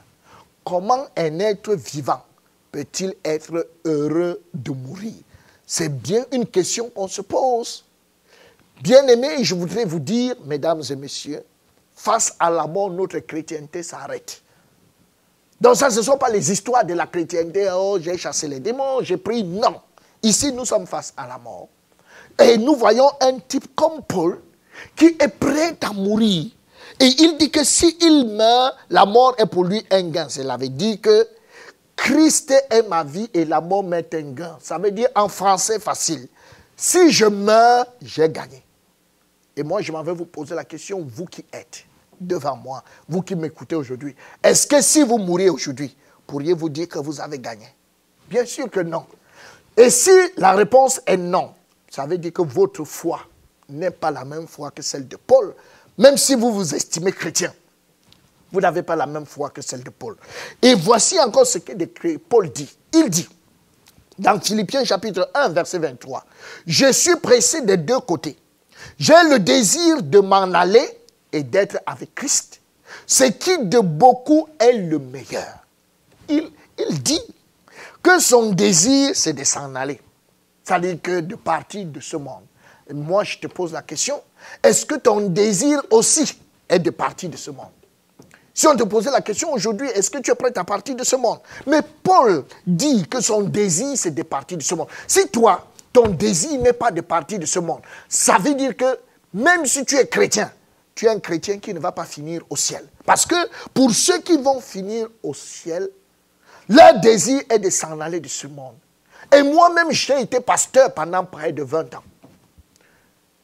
Comment 0.64 1.06
un 1.18 1.40
être 1.40 1.74
vivant 1.74 2.24
peut-il 2.72 3.14
être 3.24 3.68
heureux 3.86 4.42
de 4.54 4.72
mourir? 4.72 5.14
C'est 5.66 5.90
bien 5.90 6.26
une 6.32 6.46
question 6.46 6.90
qu'on 6.90 7.08
se 7.08 7.22
pose. 7.22 7.86
Bien 8.82 9.06
aimé, 9.08 9.44
je 9.44 9.56
voudrais 9.56 9.86
vous 9.86 10.00
dire, 10.00 10.36
mesdames 10.46 10.82
et 10.90 10.96
messieurs, 10.96 11.44
face 11.96 12.36
à 12.40 12.50
la 12.50 12.66
mort, 12.68 12.90
notre 12.90 13.20
chrétienté 13.20 13.84
s'arrête. 13.84 14.42
Donc 15.62 15.76
ça, 15.76 15.92
ce 15.92 16.00
ne 16.00 16.04
sont 16.04 16.18
pas 16.18 16.30
les 16.30 16.52
histoires 16.52 16.84
de 16.84 16.96
la 16.96 17.06
chrétienté, 17.06 17.70
oh, 17.72 18.00
j'ai 18.02 18.18
chassé 18.18 18.48
les 18.48 18.60
démons, 18.60 19.04
j'ai 19.04 19.18
pris. 19.18 19.44
Non. 19.44 19.80
Ici, 20.24 20.52
nous 20.52 20.66
sommes 20.66 20.88
face 20.88 21.14
à 21.16 21.28
la 21.28 21.38
mort. 21.38 21.68
Et 22.44 22.58
nous 22.58 22.76
voyons 22.76 23.08
un 23.22 23.38
type 23.38 23.76
comme 23.76 24.02
Paul 24.02 24.42
qui 24.96 25.16
est 25.20 25.28
prêt 25.28 25.78
à 25.82 25.94
mourir. 25.94 26.48
Et 27.00 27.06
il 27.06 27.38
dit 27.38 27.52
que 27.52 27.64
s'il 27.64 28.28
meurt, 28.36 28.76
la 28.90 29.06
mort 29.06 29.36
est 29.38 29.46
pour 29.46 29.64
lui 29.64 29.86
un 29.92 30.02
gain. 30.10 30.30
Cela 30.30 30.58
veut 30.58 30.70
dire 30.70 31.00
que 31.00 31.28
Christ 31.96 32.52
est 32.72 32.88
ma 32.88 33.04
vie 33.04 33.30
et 33.32 33.46
la 33.46 33.62
mort 33.62 33.84
m'est 33.84 34.12
un 34.16 34.32
gain. 34.32 34.58
Ça 34.60 34.80
veut 34.80 34.92
dire 34.92 35.10
en 35.14 35.28
français 35.28 35.80
facile. 35.80 36.28
Si 36.76 37.12
je 37.12 37.26
meurs, 37.26 37.86
j'ai 38.02 38.28
gagné. 38.30 38.64
Et 39.56 39.62
moi, 39.62 39.82
je 39.82 39.92
m'en 39.92 40.02
vais 40.02 40.14
vous 40.14 40.26
poser 40.26 40.56
la 40.56 40.64
question, 40.64 41.06
vous 41.08 41.26
qui 41.26 41.46
êtes 41.54 41.86
devant 42.22 42.56
moi, 42.56 42.84
vous 43.10 43.22
qui 43.22 43.36
m'écoutez 43.36 43.76
aujourd'hui, 43.76 44.16
est-ce 44.44 44.68
que 44.68 44.82
si 44.82 45.02
vous 45.04 45.18
mourriez 45.18 45.50
aujourd'hui, 45.50 45.96
pourriez-vous 46.28 46.70
dire 46.70 46.88
que 46.88 47.00
vous 47.00 47.20
avez 47.20 47.40
gagné? 47.40 47.68
Bien 48.30 48.46
sûr 48.46 48.70
que 48.70 48.80
non. 48.80 49.06
Et 49.76 49.90
si 49.90 50.12
la 50.38 50.54
réponse 50.54 51.02
est 51.06 51.18
non, 51.18 51.54
ça 51.90 52.06
veut 52.06 52.18
dire 52.18 52.32
que 52.32 52.42
votre 52.42 52.84
foi 52.84 53.22
n'est 53.68 53.92
pas 53.92 54.12
la 54.12 54.24
même 54.24 54.48
foi 54.48 54.72
que 54.72 54.82
celle 54.82 55.08
de 55.08 55.18
Paul, 55.18 55.54
même 55.98 56.18
si 56.18 56.36
vous 56.36 56.54
vous 56.54 56.76
estimez 56.76 57.12
chrétien. 57.12 57.54
Vous 58.52 58.62
n'avez 58.62 58.84
pas 58.84 58.96
la 58.96 59.06
même 59.06 59.26
foi 59.26 59.50
que 59.50 59.62
celle 59.62 59.84
de 59.84 59.90
Paul. 59.90 60.18
Et 60.62 60.76
voici 60.76 61.20
encore 61.20 61.48
ce 61.48 61.58
que 61.60 62.18
Paul 62.18 62.52
dit. 62.52 62.70
Il 62.94 63.10
dit, 63.10 63.30
dans 64.20 64.40
Philippiens 64.40 64.84
chapitre 64.84 65.30
1, 65.34 65.50
verset 65.50 65.80
23, 65.80 66.26
Je 66.68 66.92
suis 66.92 67.16
pressé 67.16 67.62
des 67.62 67.78
deux 67.78 68.00
côtés. 68.02 68.38
J'ai 69.00 69.14
le 69.30 69.40
désir 69.40 70.04
de 70.04 70.20
m'en 70.20 70.52
aller 70.54 71.01
et 71.32 71.44
d'être 71.44 71.80
avec 71.86 72.14
Christ, 72.16 72.62
ce 73.06 73.24
qui 73.26 73.66
de 73.66 73.80
beaucoup 73.80 74.48
est 74.60 74.74
le 74.74 75.00
meilleur. 75.00 75.66
Il, 76.28 76.52
il 76.78 77.02
dit, 77.02 77.22
que 78.02 78.20
son 78.20 78.52
désir, 78.52 79.12
c'est 79.14 79.34
de 79.34 79.44
s'en 79.44 79.76
aller. 79.76 80.00
C'est-à-dire 80.64 80.98
que 81.02 81.20
de 81.20 81.36
partir 81.36 81.86
de 81.86 82.00
ce 82.00 82.18
monde. 82.18 82.44
Et 82.90 82.94
moi, 82.94 83.24
je 83.24 83.38
te 83.38 83.48
pose 83.48 83.74
la 83.74 83.82
question, 83.82 84.22
est-ce 84.64 84.86
que 84.86 84.96
ton 84.96 85.22
désir 85.30 85.82
aussi 85.92 86.38
est 86.68 86.80
de 86.80 86.90
partir 86.90 87.30
de 87.30 87.38
ce 87.38 87.52
monde? 87.52 87.72
Si 88.54 88.68
on 88.68 88.76
te 88.76 88.84
posait 88.84 89.12
la 89.12 89.22
question 89.22 89.52
aujourd'hui, 89.54 89.88
est-ce 89.90 90.10
que 90.10 90.18
tu 90.18 90.32
es 90.32 90.36
prêt 90.36 90.52
à 90.56 90.64
partir 90.64 90.96
de 90.96 91.04
ce 91.04 91.16
monde? 91.16 91.40
Mais 91.66 91.82
Paul 92.04 92.44
dit 92.68 93.08
que 93.08 93.22
son 93.22 93.42
désir, 93.42 93.94
c'est 93.96 94.12
de 94.12 94.24
partir 94.24 94.58
de 94.58 94.64
ce 94.64 94.76
monde. 94.76 94.88
Si 95.08 95.28
toi, 95.30 95.68
ton 95.94 96.08
désir 96.10 96.60
n'est 96.60 96.74
pas 96.74 96.92
de 96.92 97.02
partir 97.02 97.40
de 97.40 97.46
ce 97.46 97.60
monde, 97.60 97.82
ça 98.10 98.38
veut 98.38 98.54
dire 98.54 98.76
que 98.76 99.00
même 99.34 99.66
si 99.66 99.86
tu 99.86 99.96
es 99.96 100.06
chrétien, 100.08 100.52
tu 100.96 101.06
es 101.06 101.10
un 101.10 101.20
chrétien 101.20 101.60
qui 101.60 101.74
ne 101.74 101.80
va 101.80 101.92
pas 101.92 102.06
finir 102.06 102.44
au 102.50 102.56
ciel. 102.56 102.86
Parce 103.06 103.26
que 103.26 103.36
pour 103.74 103.92
ceux 103.92 104.20
qui 104.22 104.38
vont 104.38 104.60
finir 104.60 105.08
au 105.24 105.34
ciel, 105.34 105.90
leur 106.70 107.00
désir 107.00 107.42
est 107.50 107.60
de 107.60 107.70
s'en 107.70 108.00
aller 108.00 108.20
de 108.20 108.28
ce 108.28 108.48
monde. 108.48 108.76
Et 109.34 109.44
moi-même, 109.44 109.92
j'ai 109.92 110.22
été 110.22 110.40
pasteur 110.40 110.94
pendant 110.94 111.24
près 111.24 111.52
de 111.54 111.64
20 111.64 111.96
ans. 111.96 112.04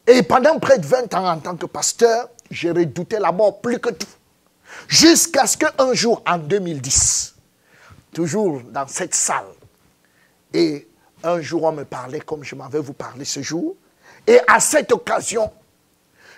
Et 0.05 0.23
pendant 0.23 0.57
près 0.59 0.77
de 0.77 0.85
20 0.85 1.13
ans, 1.13 1.27
en 1.27 1.39
tant 1.39 1.55
que 1.55 1.65
pasteur, 1.65 2.29
j'ai 2.49 2.71
redouté 2.71 3.19
la 3.19 3.31
mort 3.31 3.59
plus 3.59 3.79
que 3.79 3.89
tout. 3.89 4.07
Jusqu'à 4.87 5.47
ce 5.47 5.57
qu'un 5.57 5.93
jour, 5.93 6.21
en 6.25 6.37
2010, 6.37 7.35
toujours 8.13 8.61
dans 8.71 8.87
cette 8.87 9.15
salle, 9.15 9.45
et 10.53 10.87
un 11.23 11.41
jour 11.41 11.63
on 11.63 11.71
me 11.71 11.83
parlait 11.83 12.19
comme 12.19 12.43
je 12.43 12.55
m'en 12.55 12.69
vais 12.69 12.79
vous 12.79 12.93
parler 12.93 13.25
ce 13.25 13.41
jour, 13.41 13.75
et 14.25 14.39
à 14.47 14.59
cette 14.59 14.91
occasion, 14.91 15.51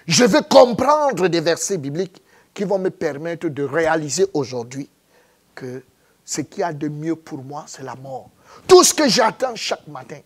je 0.10 0.26
vais 0.26 0.42
comprendre 0.42 1.28
des 1.28 1.40
versets 1.40 1.78
bibliques 1.78 2.24
qui 2.52 2.64
vont 2.64 2.80
me 2.80 2.90
permettre 2.90 3.48
de 3.48 3.64
réaliser 3.64 4.26
aujourd'hui 4.34 4.90
que 5.54 5.84
ce 6.26 6.42
qu'il 6.42 6.62
y 6.62 6.64
a 6.64 6.74
de 6.74 6.88
mieux 6.88 7.16
pour 7.16 7.44
moi, 7.44 7.66
c'est 7.68 7.84
la 7.84 7.94
mort. 7.94 8.32
Tout 8.68 8.84
ce 8.84 8.92
que 8.92 9.08
j'attends 9.08 9.56
chaque 9.56 9.88
matin, 9.88 10.18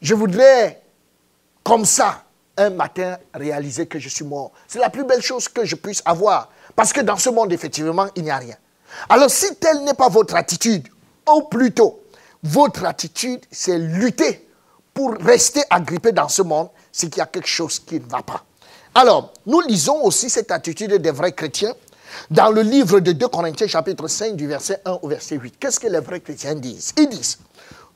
je 0.00 0.14
voudrais, 0.14 0.80
comme 1.64 1.84
ça, 1.84 2.22
un 2.56 2.70
matin, 2.70 3.18
réaliser 3.34 3.86
que 3.86 3.98
je 3.98 4.08
suis 4.08 4.24
mort. 4.24 4.52
C'est 4.68 4.78
la 4.78 4.88
plus 4.88 5.02
belle 5.02 5.20
chose 5.20 5.48
que 5.48 5.64
je 5.64 5.74
puisse 5.74 6.00
avoir. 6.04 6.50
Parce 6.76 6.92
que 6.92 7.00
dans 7.00 7.16
ce 7.16 7.28
monde, 7.28 7.52
effectivement, 7.52 8.06
il 8.14 8.22
n'y 8.22 8.30
a 8.30 8.36
rien. 8.36 8.56
Alors, 9.08 9.30
si 9.30 9.56
telle 9.56 9.82
n'est 9.82 9.94
pas 9.94 10.08
votre 10.08 10.36
attitude, 10.36 10.86
ou 11.28 11.42
plutôt, 11.42 12.04
votre 12.44 12.84
attitude, 12.84 13.40
c'est 13.50 13.78
lutter 13.78 14.48
pour 14.92 15.14
rester 15.14 15.62
agrippé 15.70 16.12
dans 16.12 16.28
ce 16.28 16.42
monde, 16.42 16.68
c'est 16.92 17.08
qu'il 17.08 17.18
y 17.18 17.22
a 17.22 17.26
quelque 17.26 17.48
chose 17.48 17.80
qui 17.80 17.98
ne 17.98 18.06
va 18.06 18.22
pas. 18.22 18.44
Alors, 18.96 19.32
nous 19.44 19.60
lisons 19.60 20.04
aussi 20.04 20.30
cette 20.30 20.52
attitude 20.52 20.94
des 20.94 21.10
vrais 21.10 21.32
chrétiens 21.32 21.74
dans 22.30 22.52
le 22.52 22.62
livre 22.62 23.00
de 23.00 23.10
2 23.10 23.26
Corinthiens 23.26 23.66
chapitre 23.66 24.06
5 24.06 24.36
du 24.36 24.46
verset 24.46 24.80
1 24.84 25.00
au 25.02 25.08
verset 25.08 25.34
8. 25.34 25.56
Qu'est-ce 25.58 25.80
que 25.80 25.88
les 25.88 25.98
vrais 25.98 26.20
chrétiens 26.20 26.54
disent? 26.54 26.92
Ils 26.96 27.08
disent, 27.08 27.38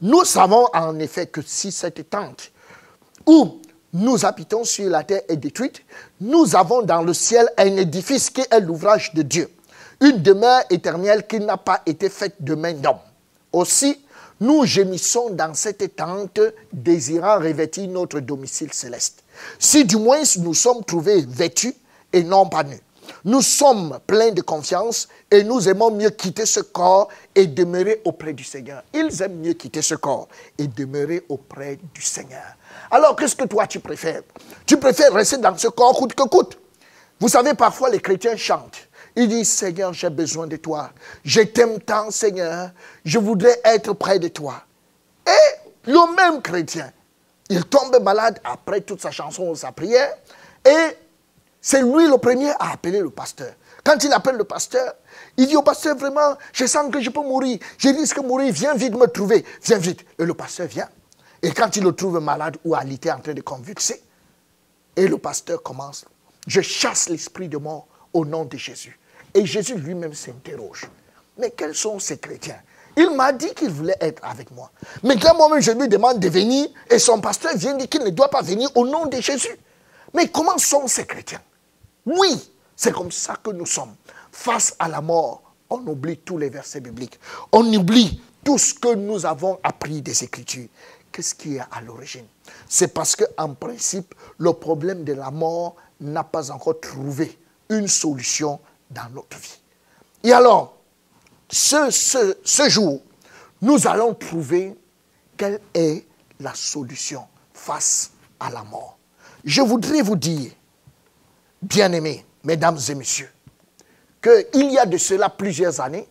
nous 0.00 0.25
savons 0.25 0.67
en 0.75 0.99
effet 0.99 1.28
que 1.28 1.40
si 1.40 1.71
cette 1.71 2.11
tente 2.11 2.50
où 3.26 3.61
nous 3.93 4.26
habitons 4.26 4.64
sur 4.64 4.90
la 4.90 5.05
terre 5.05 5.23
est 5.28 5.37
détruite, 5.37 5.85
nous 6.21 6.57
avons 6.57 6.83
dans 6.83 7.02
le 7.02 7.14
ciel 7.14 7.49
un 7.57 7.76
édifice 7.76 8.28
qui 8.31 8.43
est 8.50 8.61
l'ouvrage 8.61 9.14
de 9.14 9.23
Dieu, 9.23 9.49
une 10.00 10.21
demeure 10.21 10.62
éternelle 10.69 11.28
qui 11.28 11.38
n'a 11.38 11.59
pas 11.59 11.81
été 11.87 12.09
faite 12.09 12.35
de 12.40 12.57
main 12.57 12.73
d'homme. 12.73 12.99
Aussi, 13.52 14.05
nous 14.40 14.64
gémissons 14.64 15.31
dans 15.31 15.55
cette 15.55 15.95
tente, 15.95 16.40
désirant 16.73 17.38
revêtir 17.38 17.88
notre 17.88 18.19
domicile 18.19 18.73
céleste. 18.73 19.23
Si 19.59 19.85
du 19.85 19.97
moins 19.97 20.23
nous 20.38 20.54
sommes 20.54 20.85
trouvés 20.85 21.25
vêtus 21.26 21.75
et 22.12 22.23
non 22.23 22.47
pas 22.49 22.64
nus. 22.64 22.80
Nous 23.25 23.42
sommes 23.42 23.99
pleins 24.07 24.33
de 24.33 24.42
confiance 24.42 25.09
et 25.30 25.42
nous 25.42 25.68
aimons 25.68 25.90
mieux 25.90 26.11
quitter 26.11 26.47
ce 26.47 26.61
corps 26.61 27.09
et 27.35 27.47
demeurer 27.47 28.02
auprès 28.04 28.33
du 28.33 28.45
Seigneur. 28.45 28.83
Ils 28.92 29.23
aiment 29.23 29.40
mieux 29.40 29.54
quitter 29.54 29.83
ce 29.83 29.95
corps 29.95 30.28
et 30.57 30.66
demeurer 30.66 31.25
auprès 31.28 31.78
du 31.95 32.02
Seigneur. 32.02 32.57
Alors 32.90 33.16
qu'est-ce 33.16 33.37
que 33.37 33.45
toi 33.45 33.66
tu 33.66 33.80
préfères? 33.80 34.23
Tu 34.66 34.76
préfères 34.76 35.12
rester 35.12 35.38
dans 35.38 35.57
ce 35.57 35.68
corps 35.68 35.95
coûte 35.97 36.14
que 36.14 36.25
coûte. 36.25 36.59
Vous 37.21 37.28
savez, 37.28 37.54
parfois 37.54 37.90
les 37.90 38.00
chrétiens 38.00 38.37
chantent. 38.37 38.88
Ils 39.16 39.28
disent, 39.28 39.50
Seigneur, 39.50 39.92
j'ai 39.92 40.11
besoin 40.11 40.47
de 40.47 40.57
toi. 40.57 40.90
Je 41.25 41.40
t'aime 41.40 41.80
tant, 41.80 42.11
Seigneur. 42.11 42.71
Je 43.04 43.18
voudrais 43.18 43.61
être 43.64 43.92
près 43.95 44.21
de 44.21 44.28
toi. 44.28 44.62
Et 45.26 45.90
le 45.90 46.14
même 46.14 46.40
chrétien, 46.40 46.92
il 47.49 47.64
tombe 47.64 48.00
malade 48.02 48.40
après 48.45 48.81
toute 48.81 49.00
sa 49.00 49.11
chanson, 49.11 49.55
sa 49.55 49.73
prière. 49.73 50.14
Et 50.64 50.97
c'est 51.61 51.83
lui 51.83 52.07
le 52.07 52.19
premier 52.19 52.50
à 52.50 52.73
appeler 52.73 53.00
le 53.00 53.11
pasteur. 53.11 53.52
Quand 53.85 54.02
il 54.05 54.12
appelle 54.12 54.37
le 54.37 54.45
pasteur, 54.45 54.95
il 55.37 55.47
dit 55.47 55.57
au 55.57 55.62
pasteur, 55.62 55.97
vraiment, 55.97 56.37
je 56.52 56.67
sens 56.67 56.90
que 56.93 57.00
je 57.00 57.11
peux 57.11 57.23
mourir. 57.23 57.59
Je 57.78 57.88
risque 57.88 58.21
de 58.21 58.26
mourir. 58.26 58.52
Viens 58.52 58.75
vite 58.75 58.95
me 58.95 59.07
trouver. 59.07 59.45
Viens 59.62 59.78
vite. 59.78 60.05
Et 60.19 60.25
le 60.25 60.35
pasteur 60.35 60.67
vient. 60.67 60.88
Et 61.43 61.52
quand 61.52 61.76
il 61.76 61.85
le 61.85 61.93
trouve 61.93 62.21
malade 62.21 62.59
ou 62.64 62.75
alité 62.75 63.11
en 63.11 63.21
train 63.21 63.33
de 63.33 63.40
convulser, 63.40 64.02
et 64.97 65.07
le 65.07 65.17
pasteur 65.17 65.62
commence, 65.62 66.05
je 66.47 66.61
chasse 66.61 67.09
l'esprit 67.09 67.49
de 67.49 67.57
mort 67.57 67.87
au 68.12 68.25
nom 68.25 68.45
de 68.45 68.57
Jésus. 68.57 68.99
Et 69.33 69.47
Jésus 69.47 69.76
lui-même 69.76 70.14
s'interroge. 70.14 70.87
Mais 71.38 71.52
quels 71.52 71.75
sont 71.75 71.99
ces 71.99 72.19
chrétiens? 72.19 72.61
Il 72.99 73.11
m'a 73.14 73.33
dit 73.33 73.55
qu'il 73.55 73.71
voulait 73.71 73.97
être 74.00 74.21
avec 74.25 74.50
moi. 74.50 74.73
Mais 75.05 75.17
quand 75.17 75.37
moi-même 75.37 75.61
je 75.61 75.71
lui 75.71 75.87
demande 75.87 76.19
de 76.19 76.28
venir, 76.28 76.69
et 76.90 76.99
son 76.99 77.21
pasteur 77.21 77.57
vient 77.57 77.75
dire 77.75 77.88
qu'il 77.88 78.02
ne 78.02 78.11
doit 78.11 78.28
pas 78.28 78.43
venir 78.43 78.69
au 78.75 78.85
nom 78.85 79.07
de 79.07 79.21
Jésus. 79.21 79.57
Mais 80.12 80.26
comment 80.26 80.59
sont 80.59 80.88
ces 80.88 81.07
chrétiens? 81.07 81.40
Oui, 82.05 82.50
c'est 82.75 82.90
comme 82.90 83.12
ça 83.12 83.37
que 83.37 83.50
nous 83.50 83.67
sommes. 83.67 83.95
Face 84.33 84.75
à 84.81 84.88
la 84.88 85.00
mort, 85.00 85.43
on 85.71 85.78
oublie 85.87 86.17
tous 86.19 86.38
les 86.38 86.49
versets 86.49 86.81
bibliques. 86.81 87.21
On 87.52 87.64
oublie 87.73 88.21
tout 88.43 88.59
ce 88.59 88.75
que 88.75 88.93
nous 88.97 89.25
avons 89.25 89.61
appris 89.62 90.02
des 90.02 90.25
Écritures. 90.25 90.69
Qu'est-ce 91.12 91.37
qui 91.37 91.55
est 91.55 91.61
à 91.71 91.81
l'origine? 91.81 92.26
C'est 92.69 92.93
parce 92.93 93.14
qu'en 93.14 93.55
principe, 93.55 94.12
le 94.38 94.52
problème 94.55 95.05
de 95.05 95.12
la 95.12 95.31
mort 95.31 95.76
n'a 96.00 96.25
pas 96.25 96.50
encore 96.50 96.81
trouvé 96.81 97.38
une 97.69 97.87
solution 97.87 98.59
dans 98.90 99.09
notre 99.14 99.38
vie. 99.38 99.61
Et 100.25 100.33
alors, 100.33 100.77
ce, 101.50 102.69
jour, 102.69 103.00
nous 103.62 103.87
allons 103.87 104.14
trouver 104.14 104.76
quelle 105.37 105.61
est 105.75 106.07
la 106.40 106.55
solution 106.55 107.26
face 107.52 108.12
à 108.38 108.50
la 108.50 108.62
mort. 108.62 108.99
Je 109.45 109.62
voudrais 109.62 110.02
vous 110.02 110.17
dire, 110.17 110.52
bien-aimés, 111.62 112.25
mesdames 112.45 112.78
et 112.88 112.95
messieurs, 112.95 113.31
qu'il 114.23 114.71
y 114.71 114.78
a 114.78 114.87
de 114.87 114.99
cela 114.99 115.28
plusieurs 115.28 115.81
années, 115.81 116.09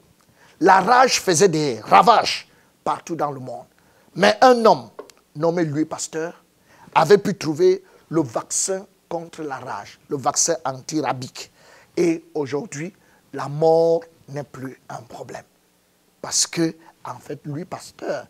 la 0.59 0.81
rage 0.81 1.21
faisait 1.21 1.49
des 1.49 1.79
ravages 1.81 2.47
partout 2.83 3.15
dans 3.15 3.31
le 3.31 3.39
monde. 3.39 3.65
Mais 4.15 4.37
un 4.41 4.65
homme 4.65 4.89
nommé 5.35 5.63
Louis 5.63 5.85
Pasteur 5.85 6.43
avait 6.95 7.19
pu 7.19 7.37
trouver 7.37 7.83
le 8.09 8.21
vaccin 8.21 8.85
contre 9.07 9.43
la 9.43 9.57
rage, 9.57 9.99
le 10.09 10.17
vaccin 10.17 10.55
anti-rabique. 10.65 11.51
Et 11.95 12.25
aujourd'hui, 12.33 12.93
la 13.33 13.47
mort 13.47 14.01
n'est 14.29 14.43
plus 14.43 14.79
un 14.89 15.01
problème. 15.01 15.43
Parce 16.21 16.47
que, 16.47 16.75
en 17.03 17.19
fait, 17.19 17.39
lui, 17.45 17.65
pasteur, 17.65 18.27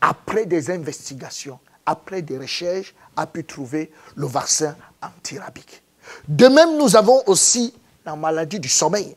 après 0.00 0.46
des 0.46 0.70
investigations, 0.70 1.58
après 1.84 2.22
des 2.22 2.38
recherches, 2.38 2.94
a 3.16 3.26
pu 3.26 3.44
trouver 3.44 3.90
le 4.16 4.26
vaccin 4.26 4.76
antirabique. 5.02 5.82
De 6.28 6.48
même, 6.48 6.76
nous 6.76 6.96
avons 6.96 7.22
aussi 7.26 7.74
la 8.04 8.16
maladie 8.16 8.60
du 8.60 8.68
sommeil, 8.68 9.16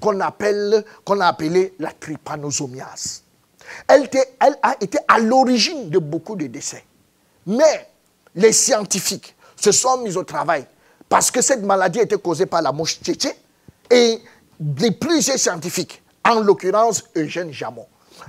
qu'on 0.00 0.20
appelle, 0.20 0.84
qu'on 1.04 1.20
a 1.20 1.26
appelée 1.26 1.74
la 1.78 1.92
trypanosomiase. 1.92 3.22
Elle, 3.86 4.08
elle 4.40 4.58
a 4.62 4.76
été 4.80 4.98
à 5.08 5.18
l'origine 5.18 5.88
de 5.90 5.98
beaucoup 5.98 6.36
de 6.36 6.46
décès. 6.46 6.84
Mais 7.46 7.88
les 8.34 8.52
scientifiques 8.52 9.34
se 9.56 9.72
sont 9.72 9.98
mis 9.98 10.16
au 10.16 10.24
travail 10.24 10.66
parce 11.08 11.30
que 11.30 11.40
cette 11.40 11.62
maladie 11.62 12.00
était 12.00 12.18
causée 12.18 12.46
par 12.46 12.62
la 12.62 12.72
mouche 12.72 12.98
tchétché 13.00 13.32
et 13.90 14.20
les 14.78 14.90
plusieurs 14.90 15.38
scientifiques, 15.38 16.02
en 16.24 16.40
l'occurrence 16.40 17.04
Eugène 17.16 17.52
Jamon, 17.52 17.86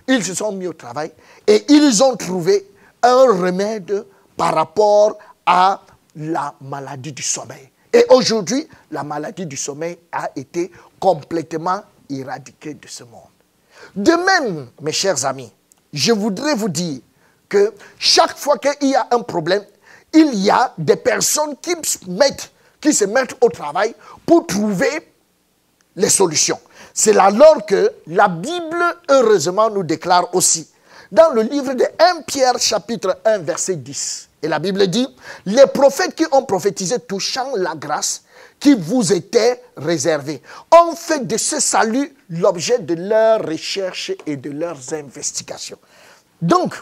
ils 0.08 0.24
se 0.24 0.34
sont 0.34 0.52
mis 0.52 0.68
au 0.68 0.74
travail 0.74 1.12
et 1.48 1.66
ils 1.70 2.04
ont 2.04 2.16
trouvé 2.16 2.68
un 3.02 3.26
remède 3.26 4.06
par 4.36 4.56
rapport 4.56 5.18
à 5.46 5.82
la 6.16 6.54
maladie 6.62 7.12
du 7.12 7.22
sommeil. 7.22 7.70
Et 7.92 8.06
aujourd'hui, 8.10 8.68
la 8.92 9.04
maladie 9.04 9.46
du 9.46 9.58
sommeil 9.58 9.98
a 10.12 10.30
été 10.36 10.72
complètement 11.00 11.82
éradiquée 12.10 12.74
de 12.74 12.88
ce 12.88 13.04
monde. 13.04 13.22
De 13.96 14.12
même, 14.12 14.70
mes 14.82 14.92
chers 14.92 15.26
amis, 15.26 15.52
je 15.92 16.12
voudrais 16.12 16.56
vous 16.56 16.70
dire 16.70 17.02
que 17.48 17.74
chaque 18.00 18.38
fois 18.38 18.58
qu'il 18.58 18.90
y 18.90 18.96
a 18.96 19.08
un 19.12 19.20
problème, 19.20 19.64
il 20.14 20.34
y 20.36 20.50
a 20.50 20.74
des 20.78 20.96
personnes 20.96 21.56
qui 21.62 21.76
mettent 22.08 22.52
qui 22.82 22.94
se 22.94 23.06
mettent 23.06 23.38
au 23.40 23.48
travail 23.48 23.96
pour 24.26 24.46
trouver 24.46 25.13
les 25.96 26.10
solutions. 26.10 26.60
C'est 26.94 27.18
alors 27.18 27.66
que 27.66 27.92
la 28.08 28.28
Bible, 28.28 28.84
heureusement, 29.10 29.70
nous 29.70 29.84
déclare 29.84 30.34
aussi, 30.36 30.70
dans 31.12 31.32
le 31.32 31.42
livre 31.42 31.74
de 31.74 31.86
1 32.18 32.22
Pierre 32.22 32.60
chapitre 32.60 33.20
1 33.26 33.40
verset 33.40 33.76
10, 33.76 34.30
et 34.42 34.48
la 34.48 34.60
Bible 34.60 34.88
dit, 34.88 35.08
les 35.46 35.68
prophètes 35.68 36.16
qui 36.16 36.26
ont 36.32 36.44
prophétisé 36.44 37.00
touchant 37.00 37.52
la 37.56 37.76
grâce 37.76 38.24
qui 38.60 38.76
vous 38.76 39.12
était 39.14 39.62
réservée 39.78 40.42
ont 40.74 40.96
fait 40.96 41.26
de 41.26 41.38
ce 41.38 41.60
salut 41.60 42.16
l'objet 42.30 42.80
de 42.80 42.94
leurs 42.94 43.46
recherches 43.46 44.12
et 44.26 44.36
de 44.36 44.50
leurs 44.52 44.94
investigations. 44.94 45.78
Donc, 46.42 46.76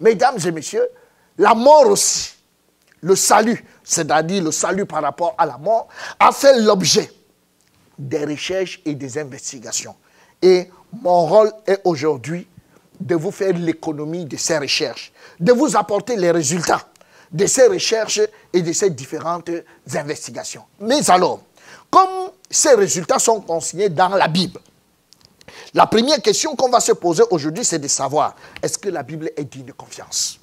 mesdames 0.00 0.38
et 0.44 0.50
messieurs, 0.50 0.86
la 1.38 1.54
mort 1.54 1.88
aussi, 1.88 2.34
le 3.00 3.16
salut, 3.16 3.64
c'est-à-dire 3.82 4.42
le 4.42 4.52
salut 4.52 4.86
par 4.86 5.02
rapport 5.02 5.34
à 5.36 5.46
la 5.46 5.58
mort, 5.58 5.88
a 6.18 6.32
fait 6.32 6.58
l'objet 6.60 7.10
des 7.98 8.24
recherches 8.24 8.80
et 8.84 8.94
des 8.94 9.18
investigations. 9.18 9.94
Et 10.42 10.70
mon 11.02 11.26
rôle 11.26 11.52
est 11.66 11.80
aujourd'hui 11.84 12.46
de 13.00 13.14
vous 13.14 13.30
faire 13.30 13.52
l'économie 13.56 14.24
de 14.24 14.36
ces 14.36 14.58
recherches, 14.58 15.12
de 15.40 15.52
vous 15.52 15.76
apporter 15.76 16.16
les 16.16 16.30
résultats 16.30 16.86
de 17.34 17.46
ces 17.46 17.66
recherches 17.66 18.20
et 18.52 18.62
de 18.62 18.72
ces 18.72 18.90
différentes 18.90 19.50
investigations. 19.92 20.62
Mais 20.78 21.10
alors, 21.10 21.40
comme 21.90 22.30
ces 22.48 22.74
résultats 22.74 23.18
sont 23.18 23.40
consignés 23.40 23.88
dans 23.88 24.10
la 24.10 24.28
Bible, 24.28 24.60
la 25.74 25.86
première 25.86 26.22
question 26.22 26.54
qu'on 26.54 26.70
va 26.70 26.78
se 26.78 26.92
poser 26.92 27.24
aujourd'hui, 27.30 27.64
c'est 27.64 27.80
de 27.80 27.88
savoir, 27.88 28.36
est-ce 28.62 28.78
que 28.78 28.88
la 28.88 29.02
Bible 29.02 29.30
est 29.36 29.44
digne 29.44 29.64
de 29.64 29.72
confiance? 29.72 30.38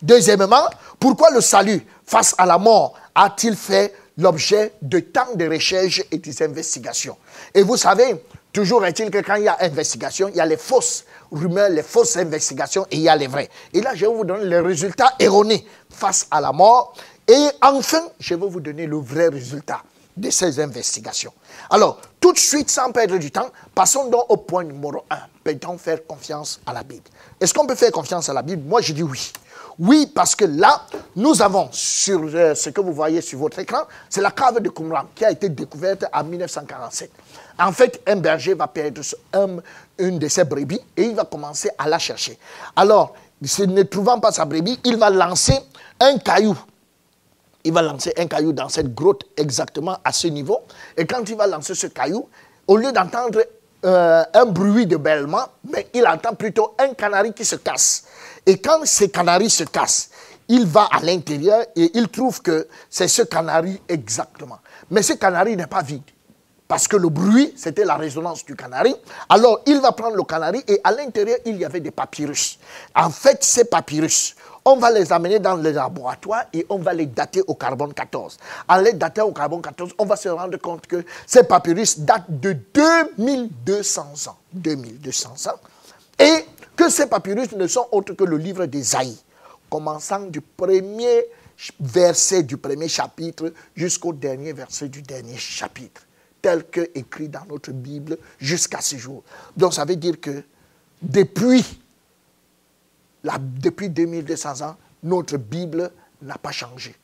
Deuxièmement, 0.00 0.68
pourquoi 0.98 1.30
le 1.30 1.42
salut 1.42 1.86
face 2.04 2.34
à 2.38 2.46
la 2.46 2.58
mort 2.58 2.94
a-t-il 3.14 3.54
fait 3.54 3.94
l'objet 4.18 4.72
de 4.82 5.00
tant 5.00 5.34
de 5.34 5.48
recherches 5.48 6.02
et 6.10 6.18
des 6.18 6.42
investigations 6.42 7.16
Et 7.54 7.62
vous 7.62 7.76
savez, 7.76 8.24
toujours 8.52 8.84
est-il 8.84 9.10
que 9.10 9.18
quand 9.18 9.36
il 9.36 9.44
y 9.44 9.48
a 9.48 9.56
investigation, 9.60 10.28
il 10.28 10.36
y 10.36 10.40
a 10.40 10.46
les 10.46 10.56
fausses 10.56 11.04
rumeurs, 11.30 11.70
les 11.70 11.82
fausses 11.82 12.16
investigations 12.16 12.86
et 12.90 12.96
il 12.96 13.02
y 13.02 13.08
a 13.08 13.16
les 13.16 13.26
vraies. 13.26 13.48
Et 13.72 13.80
là, 13.80 13.94
je 13.94 14.06
vais 14.06 14.12
vous 14.12 14.24
donner 14.24 14.44
les 14.44 14.60
résultats 14.60 15.14
erronés 15.18 15.66
face 15.90 16.26
à 16.30 16.40
la 16.40 16.52
mort. 16.52 16.94
Et 17.26 17.48
enfin, 17.62 18.02
je 18.18 18.34
vais 18.34 18.46
vous 18.46 18.60
donner 18.60 18.86
le 18.86 18.98
vrai 18.98 19.28
résultat 19.28 19.82
de 20.16 20.30
ces 20.30 20.60
investigations. 20.60 21.32
Alors, 21.70 22.00
tout 22.20 22.32
de 22.32 22.38
suite, 22.38 22.70
sans 22.70 22.92
perdre 22.92 23.16
du 23.16 23.30
temps, 23.30 23.50
passons 23.74 24.08
donc 24.10 24.26
au 24.28 24.36
point 24.36 24.64
numéro 24.64 25.04
1. 25.08 25.16
Peut-on 25.42 25.78
faire 25.78 26.06
confiance 26.06 26.60
à 26.66 26.72
la 26.72 26.82
Bible? 26.82 27.04
Est-ce 27.40 27.54
qu'on 27.54 27.66
peut 27.66 27.74
faire 27.74 27.90
confiance 27.90 28.28
à 28.28 28.32
la 28.32 28.42
Bible? 28.42 28.62
Moi, 28.66 28.80
je 28.82 28.92
dis 28.92 29.02
oui. 29.02 29.32
Oui, 29.78 30.10
parce 30.14 30.34
que 30.34 30.44
là, 30.44 30.82
nous 31.16 31.40
avons 31.42 31.68
sur 31.72 32.20
euh, 32.22 32.54
ce 32.54 32.70
que 32.70 32.80
vous 32.80 32.92
voyez 32.92 33.20
sur 33.20 33.38
votre 33.38 33.58
écran, 33.58 33.82
c'est 34.08 34.20
la 34.20 34.30
cave 34.30 34.60
de 34.60 34.68
Qumran 34.68 35.04
qui 35.14 35.24
a 35.24 35.30
été 35.30 35.48
découverte 35.48 36.04
en 36.12 36.24
1947. 36.24 37.10
En 37.58 37.72
fait, 37.72 38.00
un 38.06 38.16
berger 38.16 38.54
va 38.54 38.66
perdre 38.68 39.00
une 39.98 40.18
de 40.18 40.28
ses 40.28 40.44
brebis 40.44 40.80
et 40.96 41.04
il 41.04 41.14
va 41.14 41.24
commencer 41.24 41.70
à 41.78 41.88
la 41.88 41.98
chercher. 41.98 42.38
Alors, 42.76 43.14
ne 43.40 43.82
trouvant 43.82 44.20
pas 44.20 44.32
sa 44.32 44.44
brebis, 44.44 44.78
il 44.84 44.96
va 44.96 45.10
lancer 45.10 45.58
un 46.00 46.18
caillou 46.18 46.56
il 47.64 47.72
va 47.72 47.82
lancer 47.82 48.12
un 48.16 48.26
caillou 48.26 48.52
dans 48.52 48.68
cette 48.68 48.94
grotte 48.94 49.24
exactement 49.36 49.96
à 50.04 50.12
ce 50.12 50.26
niveau. 50.26 50.60
Et 50.96 51.06
quand 51.06 51.28
il 51.28 51.36
va 51.36 51.46
lancer 51.46 51.74
ce 51.74 51.86
caillou, 51.86 52.28
au 52.66 52.76
lieu 52.76 52.92
d'entendre 52.92 53.44
euh, 53.84 54.24
un 54.32 54.44
bruit 54.46 54.86
de 54.86 54.96
bêlement, 54.96 55.44
mais 55.70 55.88
il 55.94 56.06
entend 56.06 56.34
plutôt 56.34 56.74
un 56.78 56.94
canari 56.94 57.32
qui 57.32 57.44
se 57.44 57.56
casse. 57.56 58.04
Et 58.46 58.58
quand 58.58 58.84
ce 58.84 59.04
canari 59.04 59.48
se 59.50 59.64
casse, 59.64 60.10
il 60.48 60.66
va 60.66 60.88
à 60.90 61.00
l'intérieur 61.00 61.64
et 61.76 61.90
il 61.94 62.08
trouve 62.08 62.42
que 62.42 62.66
c'est 62.90 63.08
ce 63.08 63.22
canari 63.22 63.80
exactement. 63.88 64.58
Mais 64.90 65.02
ce 65.02 65.14
canari 65.14 65.56
n'est 65.56 65.66
pas 65.66 65.82
vide. 65.82 66.02
Parce 66.66 66.88
que 66.88 66.96
le 66.96 67.10
bruit, 67.10 67.52
c'était 67.56 67.84
la 67.84 67.96
résonance 67.96 68.44
du 68.46 68.56
canari. 68.56 68.94
Alors, 69.28 69.60
il 69.66 69.78
va 69.80 69.92
prendre 69.92 70.16
le 70.16 70.22
canari 70.22 70.64
et 70.66 70.80
à 70.82 70.90
l'intérieur, 70.90 71.36
il 71.44 71.56
y 71.58 71.64
avait 71.64 71.80
des 71.80 71.90
papyrus. 71.90 72.58
En 72.94 73.10
fait, 73.10 73.44
ces 73.44 73.64
papyrus, 73.64 74.34
on 74.64 74.76
va 74.76 74.90
les 74.90 75.12
amener 75.12 75.38
dans 75.38 75.56
le 75.56 75.70
laboratoire 75.70 76.44
et 76.52 76.64
on 76.70 76.78
va 76.78 76.94
les 76.94 77.06
dater 77.06 77.42
au 77.46 77.54
carbone 77.54 77.92
14. 77.92 78.38
En 78.68 78.76
les 78.78 78.94
datant 78.94 79.26
au 79.26 79.32
carbone 79.32 79.60
14, 79.60 79.92
on 79.98 80.06
va 80.06 80.16
se 80.16 80.28
rendre 80.30 80.56
compte 80.58 80.86
que 80.86 81.04
ces 81.26 81.42
papyrus 81.42 81.98
datent 81.98 82.40
de 82.40 82.56
2200 82.72 84.02
ans. 84.28 84.36
2200 84.52 85.50
ans. 85.50 85.58
Et 86.18 86.46
ces 86.88 87.06
papyrus 87.06 87.52
ne 87.52 87.66
sont 87.66 87.86
autres 87.92 88.14
que 88.14 88.24
le 88.24 88.36
livre 88.36 88.66
d'Ésaïe, 88.66 89.18
commençant 89.70 90.20
du 90.20 90.40
premier 90.40 91.26
verset 91.80 92.42
du 92.42 92.56
premier 92.56 92.88
chapitre 92.88 93.52
jusqu'au 93.74 94.12
dernier 94.12 94.52
verset 94.52 94.88
du 94.88 95.02
dernier 95.02 95.36
chapitre, 95.36 96.02
tel 96.40 96.64
que 96.64 96.90
écrit 96.94 97.28
dans 97.28 97.44
notre 97.48 97.72
Bible 97.72 98.18
jusqu'à 98.38 98.80
ce 98.80 98.96
jour. 98.96 99.22
Donc 99.56 99.74
ça 99.74 99.84
veut 99.84 99.96
dire 99.96 100.20
que 100.20 100.42
depuis 101.00 101.64
depuis 103.24 103.88
2200 103.88 104.62
ans, 104.62 104.76
notre 105.04 105.36
Bible 105.36 105.92
n'a 106.22 106.38
pas 106.38 106.50
changé. 106.50 106.94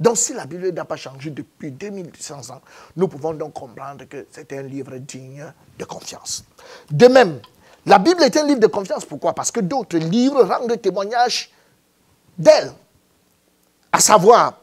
Donc 0.00 0.16
si 0.16 0.32
la 0.32 0.46
Bible 0.46 0.70
n'a 0.70 0.84
pas 0.84 0.96
changé 0.96 1.30
depuis 1.30 1.70
2200 1.70 2.50
ans, 2.50 2.60
nous 2.96 3.08
pouvons 3.08 3.34
donc 3.34 3.54
comprendre 3.54 4.04
que 4.06 4.26
c'est 4.30 4.52
un 4.52 4.62
livre 4.62 4.96
digne 4.96 5.52
de 5.78 5.84
confiance. 5.84 6.44
De 6.90 7.06
même, 7.06 7.40
la 7.88 7.98
Bible 7.98 8.22
est 8.22 8.36
un 8.36 8.46
livre 8.46 8.60
de 8.60 8.66
confiance. 8.66 9.04
Pourquoi? 9.04 9.32
Parce 9.32 9.50
que 9.50 9.60
d'autres 9.60 9.96
livres 9.96 10.44
rendent 10.44 10.80
témoignage 10.80 11.50
d'elle. 12.36 12.72
À 13.90 13.98
savoir, 13.98 14.60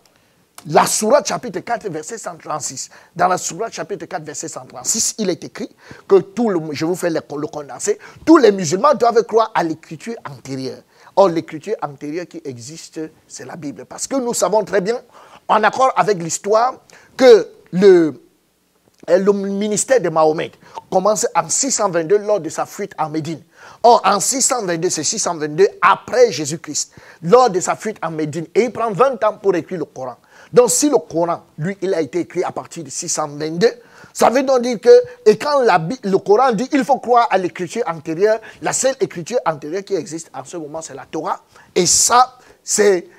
la 0.67 0.85
Sourate 0.85 1.27
chapitre 1.27 1.59
4, 1.59 1.89
verset 1.89 2.19
136. 2.19 2.89
Dans 3.15 3.27
la 3.27 3.37
Sourate 3.37 3.73
chapitre 3.73 4.05
4, 4.05 4.23
verset 4.23 4.47
136, 4.47 5.15
il 5.17 5.29
est 5.29 5.43
écrit 5.43 5.69
que 6.07 6.17
tout 6.17 6.51
je 6.71 6.85
vous 6.85 6.95
fais 6.95 7.09
le 7.09 7.21
condensé, 7.21 7.97
tous 8.25 8.37
les 8.37 8.51
musulmans 8.51 8.93
doivent 8.93 9.23
croire 9.23 9.51
à 9.55 9.63
l'écriture 9.63 10.15
antérieure. 10.29 10.81
Or, 11.15 11.29
l'écriture 11.29 11.75
antérieure 11.81 12.27
qui 12.27 12.41
existe, 12.45 12.99
c'est 13.27 13.45
la 13.45 13.55
Bible. 13.55 13.85
Parce 13.85 14.05
que 14.05 14.17
nous 14.17 14.33
savons 14.33 14.63
très 14.63 14.81
bien, 14.81 15.01
en 15.47 15.63
accord 15.63 15.93
avec 15.95 16.21
l'histoire, 16.21 16.75
que 17.17 17.47
le, 17.71 18.21
le 19.07 19.31
ministère 19.33 20.01
de 20.01 20.09
Mahomet 20.09 20.51
commence 20.89 21.27
en 21.35 21.47
622 21.47 22.17
lors 22.19 22.39
de 22.39 22.49
sa 22.49 22.65
fuite 22.65 22.93
en 22.97 23.09
Médine. 23.09 23.41
Or, 23.83 24.01
en 24.05 24.19
622, 24.19 24.89
c'est 24.89 25.03
622 25.03 25.67
après 25.81 26.31
Jésus-Christ, 26.31 26.91
lors 27.23 27.49
de 27.49 27.59
sa 27.59 27.75
fuite 27.75 27.97
en 28.01 28.11
Médine. 28.11 28.47
Et 28.55 28.63
il 28.63 28.71
prend 28.71 28.91
20 28.91 29.23
ans 29.23 29.37
pour 29.41 29.55
écrire 29.55 29.79
le 29.79 29.85
Coran. 29.85 30.15
Donc, 30.51 30.71
si 30.71 30.89
le 30.89 30.97
Coran, 30.97 31.43
lui, 31.57 31.77
il 31.81 31.93
a 31.93 32.01
été 32.01 32.19
écrit 32.19 32.43
à 32.43 32.51
partir 32.51 32.83
de 32.83 32.89
622, 32.89 33.67
ça 34.13 34.29
veut 34.29 34.43
donc 34.43 34.61
dire 34.61 34.79
que, 34.79 34.89
et 35.25 35.37
quand 35.37 35.59
le 35.61 36.17
Coran 36.17 36.53
dit 36.53 36.69
il 36.71 36.85
faut 36.85 36.99
croire 36.99 37.27
à 37.29 37.37
l'écriture 37.37 37.83
antérieure, 37.85 38.39
la 38.61 38.71
seule 38.71 38.95
écriture 39.01 39.39
antérieure 39.45 39.83
qui 39.83 39.93
existe 39.95 40.31
en 40.33 40.45
ce 40.45 40.55
moment, 40.55 40.81
c'est 40.81 40.93
la 40.93 41.05
Torah. 41.05 41.41
Et 41.75 41.85
ça, 41.85 42.37
c'est 42.63 43.09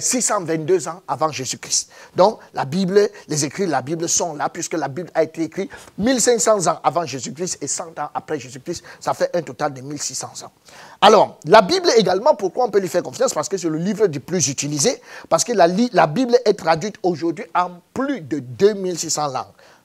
622 0.00 0.86
euh, 0.86 0.90
ans 0.90 1.02
avant 1.06 1.30
Jésus-Christ. 1.30 1.90
Donc, 2.16 2.38
la 2.54 2.64
Bible, 2.64 3.08
les 3.28 3.44
écrits 3.44 3.66
de 3.66 3.70
la 3.70 3.82
Bible 3.82 4.08
sont 4.08 4.34
là, 4.34 4.48
puisque 4.48 4.74
la 4.74 4.88
Bible 4.88 5.10
a 5.14 5.22
été 5.22 5.42
écrite 5.42 5.70
1500 5.98 6.66
ans 6.66 6.80
avant 6.82 7.04
Jésus-Christ 7.04 7.58
et 7.60 7.66
100 7.66 7.98
ans 7.98 8.10
après 8.14 8.38
Jésus-Christ. 8.38 8.82
Ça 9.00 9.12
fait 9.12 9.30
un 9.36 9.42
total 9.42 9.74
de 9.74 9.82
1600 9.82 10.26
ans. 10.44 10.52
Alors, 11.00 11.38
la 11.44 11.60
Bible 11.60 11.88
également, 11.96 12.34
pourquoi 12.34 12.64
on 12.64 12.70
peut 12.70 12.80
lui 12.80 12.88
faire 12.88 13.02
confiance? 13.02 13.34
Parce 13.34 13.48
que 13.48 13.58
c'est 13.58 13.68
le 13.68 13.78
livre 13.78 14.06
du 14.06 14.20
plus 14.20 14.48
utilisé, 14.48 15.00
parce 15.28 15.44
que 15.44 15.52
la, 15.52 15.66
la 15.92 16.06
Bible 16.06 16.36
est 16.44 16.54
traduite 16.54 16.96
aujourd'hui 17.02 17.44
en 17.54 17.72
plus 17.92 18.22
de 18.22 18.38
2600 18.38 19.28
langues 19.28 19.44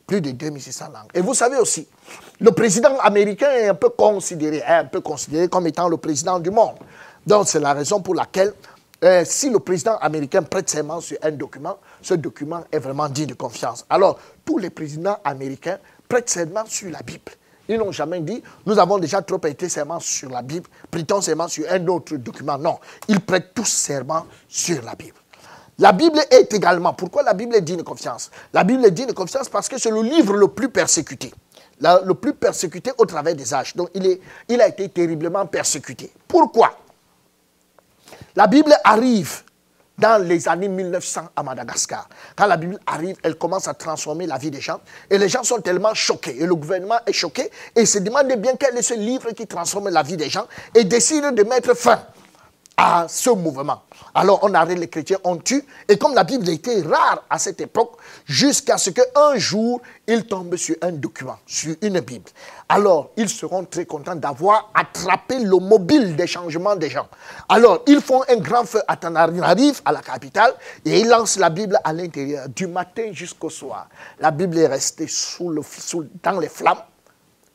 plus 0.10 0.22
de 0.22 0.32
2600 0.32 0.86
langues. 0.86 1.10
Et 1.14 1.22
vous 1.22 1.36
savez 1.36 1.58
aussi, 1.58 1.88
le 2.40 2.52
président 2.52 2.98
américain 2.98 3.52
est 3.52 3.68
un 3.68 3.76
peu 3.76 3.90
considéré, 3.90 4.64
un 4.64 4.86
peu 4.86 5.02
considéré 5.02 5.48
comme 5.48 5.68
étant 5.68 5.88
le 5.88 5.98
président 5.98 6.40
du 6.40 6.50
monde. 6.50 6.78
Donc 7.28 7.48
c'est 7.48 7.60
la 7.60 7.74
raison 7.74 8.02
pour 8.02 8.16
laquelle, 8.16 8.54
euh, 9.04 9.24
si 9.26 9.50
le 9.50 9.60
président 9.60 9.98
américain 9.98 10.44
prête 10.44 10.70
serment 10.70 11.00
sur 11.00 11.18
un 11.22 11.32
document, 11.32 11.78
ce 12.02 12.14
document 12.16 12.64
est 12.72 12.80
vraiment 12.80 13.08
digne 13.08 13.28
de 13.28 13.34
confiance. 13.34 13.86
Alors, 13.90 14.20
tous 14.46 14.58
les 14.58 14.70
présidents 14.70 15.18
américains 15.24 15.80
prêtent 16.08 16.30
serment 16.30 16.66
sur 16.66 16.90
la 16.92 17.00
Bible. 17.02 17.32
Ils 17.70 17.78
n'ont 17.78 17.92
jamais 17.92 18.20
dit, 18.20 18.42
nous 18.66 18.80
avons 18.80 18.98
déjà 18.98 19.22
trop 19.22 19.38
prêté 19.38 19.70
serment 19.70 20.00
sur 20.00 20.30
la 20.30 20.42
Bible, 20.42 20.68
prêtons 20.90 21.22
serment 21.22 21.48
sur 21.48 21.72
un 21.72 21.88
autre 21.88 22.16
document. 22.16 22.58
Non, 22.58 22.80
ils 23.08 23.22
prêtent 23.22 23.54
tous 23.54 23.68
serment 23.68 24.26
sur 24.48 24.82
la 24.84 24.96
Bible. 24.96 25.18
La 25.78 25.94
Bible 25.94 26.20
est 26.30 26.52
également, 26.54 26.94
pourquoi 26.94 27.24
la 27.24 27.34
Bible 27.34 27.56
est 27.56 27.62
digne 27.62 27.78
de 27.78 27.84
confiance? 27.84 28.32
La 28.52 28.66
Bible 28.66 28.84
est 28.86 28.92
digne 28.92 29.08
de 29.08 29.14
confiance 29.14 29.48
parce 29.48 29.70
que 29.70 29.78
c'est 29.78 29.92
le 29.92 30.02
livre 30.02 30.36
le 30.36 30.50
plus 30.50 30.68
persécuté, 30.70 31.32
le 31.80 32.14
plus 32.14 32.34
persécuté 32.34 32.92
au 32.98 33.06
travers 33.06 33.34
des 33.34 33.54
âges. 33.54 33.76
Donc 33.76 33.92
il 33.94 34.62
a 34.62 34.68
été 34.68 34.90
terriblement 34.90 35.46
persécuté. 35.46 36.12
Pourquoi? 36.28 36.76
La 38.40 38.48
Bible 38.48 38.74
arrive 38.86 39.42
dans 39.98 40.26
les 40.26 40.48
années 40.48 40.70
1900 40.70 41.28
à 41.36 41.44
Madagascar. 41.44 42.08
Quand 42.38 42.46
la 42.48 42.56
Bible 42.56 42.80
arrive, 42.88 43.18
elle 43.22 43.36
commence 43.36 43.68
à 43.68 43.74
transformer 43.74 44.28
la 44.28 44.38
vie 44.38 44.50
des 44.50 44.62
gens. 44.62 44.80
Et 45.10 45.18
les 45.18 45.28
gens 45.28 45.44
sont 45.44 45.60
tellement 45.60 45.94
choqués. 45.94 46.42
Et 46.42 46.46
le 46.46 46.56
gouvernement 46.56 47.00
est 47.06 47.12
choqué. 47.12 47.52
Et 47.76 47.86
se 47.86 48.00
demande 48.00 48.32
bien 48.38 48.54
quel 48.58 48.78
est 48.78 48.82
ce 48.82 48.94
livre 48.94 49.32
qui 49.32 49.46
transforme 49.46 49.90
la 49.90 50.04
vie 50.04 50.16
des 50.16 50.30
gens. 50.30 50.48
Et 50.74 50.86
décide 50.86 51.36
de 51.36 51.44
mettre 51.44 51.76
fin 51.76 52.02
à 52.82 53.08
ce 53.10 53.30
mouvement. 53.30 53.82
Alors 54.16 54.40
on 54.42 54.54
arrête 54.54 54.80
les 54.80 54.88
chrétiens, 54.88 55.18
on 55.26 55.36
tue. 55.36 55.66
Et 55.90 55.98
comme 55.98 56.16
la 56.16 56.24
Bible 56.24 56.48
était 56.48 56.82
rare 56.82 57.26
à 57.30 57.38
cette 57.38 57.60
époque, 57.60 57.98
jusqu'à 58.26 58.78
ce 58.78 58.92
qu'un 58.92 59.36
jour, 59.36 59.82
ils 60.08 60.26
tombent 60.26 60.56
sur 60.56 60.78
un 60.82 60.94
document, 60.94 61.38
sur 61.46 61.76
une 61.82 62.00
Bible. 62.00 62.30
Alors 62.70 63.12
ils 63.18 63.28
seront 63.28 63.66
très 63.66 63.86
contents 63.86 64.16
d'avoir 64.16 64.72
attrapé 64.74 65.40
le 65.40 65.58
mobile 65.58 66.16
des 66.16 66.26
changements 66.26 66.78
des 66.78 66.90
gens. 66.90 67.10
Alors 67.50 67.84
ils 67.86 68.00
font 68.00 68.24
un 68.30 68.38
grand 68.38 68.64
feu 68.64 68.82
à 68.88 68.96
Tananarive, 68.96 69.82
à 69.84 69.92
la 69.92 70.02
capitale, 70.02 70.54
et 70.86 71.02
ils 71.02 71.08
lancent 71.10 71.38
la 71.38 71.50
Bible 71.50 71.78
à 71.84 71.92
l'intérieur, 71.92 72.48
du 72.48 72.66
matin 72.66 73.10
jusqu'au 73.12 73.50
soir. 73.50 73.90
La 74.22 74.32
Bible 74.32 74.58
est 74.58 74.68
restée 74.68 75.08
sous 75.10 75.50
le, 75.50 75.62
sous, 75.64 76.06
dans 76.24 76.40
les 76.40 76.48
flammes, 76.48 76.84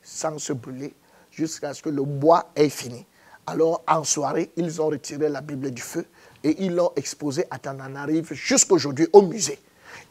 sans 0.03 0.37
se 0.37 0.53
brûler 0.53 0.93
jusqu'à 1.31 1.73
ce 1.73 1.81
que 1.81 1.89
le 1.89 2.03
bois 2.03 2.51
ait 2.55 2.69
fini. 2.69 3.07
Alors, 3.47 3.83
en 3.87 4.03
soirée, 4.03 4.51
ils 4.57 4.81
ont 4.81 4.87
retiré 4.87 5.29
la 5.29 5.41
Bible 5.41 5.71
du 5.71 5.81
feu 5.81 6.05
et 6.43 6.63
ils 6.63 6.73
l'ont 6.73 6.91
exposée 6.95 7.45
à 7.51 7.59
Tananarive 7.59 8.33
jusqu'aujourd'hui 8.33 9.07
au 9.13 9.21
musée. 9.21 9.59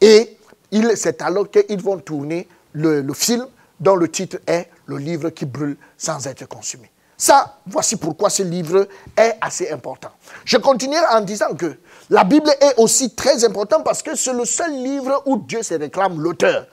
Et 0.01 0.37
c'est 0.95 1.21
alors 1.21 1.49
qu'ils 1.49 1.81
vont 1.81 1.99
tourner 1.99 2.47
le, 2.73 3.13
film 3.13 3.45
dont 3.79 3.95
le 3.95 4.09
titre 4.09 4.37
est 4.47 4.69
Le 4.85 4.97
livre 4.97 5.29
qui 5.29 5.45
brûle 5.45 5.77
sans 5.97 6.27
être 6.27 6.47
consumé. 6.47 6.89
Ça, 7.17 7.59
voici 7.65 7.95
pourquoi 7.95 8.29
ce 8.29 8.43
livre 8.43 8.87
est 9.15 9.37
assez 9.39 9.69
important. 9.71 10.09
Je 10.43 10.57
continuerai 10.57 11.05
en 11.11 11.21
disant 11.21 11.55
que 11.55 11.77
la 12.09 12.25
Bible 12.25 12.49
est 12.59 12.77
aussi 12.77 13.15
très 13.15 13.45
importante 13.45 13.85
parce 13.85 14.03
que 14.03 14.15
c'est 14.15 14.33
le 14.33 14.45
seul 14.45 14.71
livre 14.71 15.23
où 15.25 15.37
Dieu 15.37 15.63
se 15.63 15.73
réclame 15.75 16.19
l'auteur. 16.19 16.67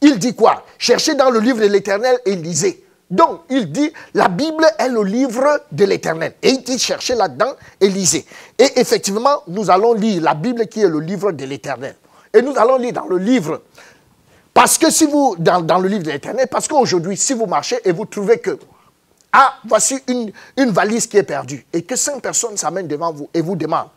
Il 0.00 0.18
dit 0.18 0.34
quoi? 0.34 0.64
Cherchez 0.78 1.14
dans 1.14 1.30
le 1.30 1.38
livre 1.38 1.60
de 1.60 1.66
l'Éternel 1.66 2.18
et 2.26 2.34
lisez. 2.34 2.83
Donc, 3.14 3.42
il 3.48 3.70
dit, 3.70 3.92
la 4.14 4.26
Bible 4.26 4.66
est 4.76 4.88
le 4.88 5.04
livre 5.04 5.60
de 5.70 5.84
l'Éternel. 5.84 6.34
Et 6.42 6.50
il 6.50 6.64
dit, 6.64 6.80
cherchez 6.80 7.14
là-dedans 7.14 7.52
et 7.80 7.88
lisez. 7.88 8.26
Et 8.58 8.80
effectivement, 8.80 9.44
nous 9.46 9.70
allons 9.70 9.92
lire 9.92 10.20
la 10.20 10.34
Bible 10.34 10.66
qui 10.66 10.80
est 10.80 10.88
le 10.88 10.98
livre 10.98 11.30
de 11.30 11.44
l'Éternel. 11.44 11.94
Et 12.32 12.42
nous 12.42 12.54
allons 12.56 12.76
lire 12.76 12.92
dans 12.92 13.06
le 13.06 13.18
livre. 13.18 13.62
Parce 14.52 14.78
que 14.78 14.90
si 14.90 15.06
vous, 15.06 15.36
dans, 15.38 15.78
le 15.78 15.88
livre 15.88 16.02
de 16.02 16.10
l'Éternel, 16.10 16.48
parce 16.50 16.66
qu'aujourd'hui, 16.66 17.16
si 17.16 17.34
vous 17.34 17.46
marchez 17.46 17.78
et 17.84 17.92
vous 17.92 18.04
trouvez 18.04 18.40
que, 18.40 18.58
ah, 19.32 19.54
voici 19.64 20.00
une, 20.08 20.32
une 20.56 20.70
valise 20.70 21.06
qui 21.06 21.16
est 21.16 21.22
perdue, 21.22 21.64
et 21.72 21.82
que 21.82 21.94
cinq 21.94 22.20
personnes 22.20 22.56
s'amènent 22.56 22.88
devant 22.88 23.12
vous 23.12 23.28
et 23.32 23.42
vous 23.42 23.54
demandent, 23.54 23.90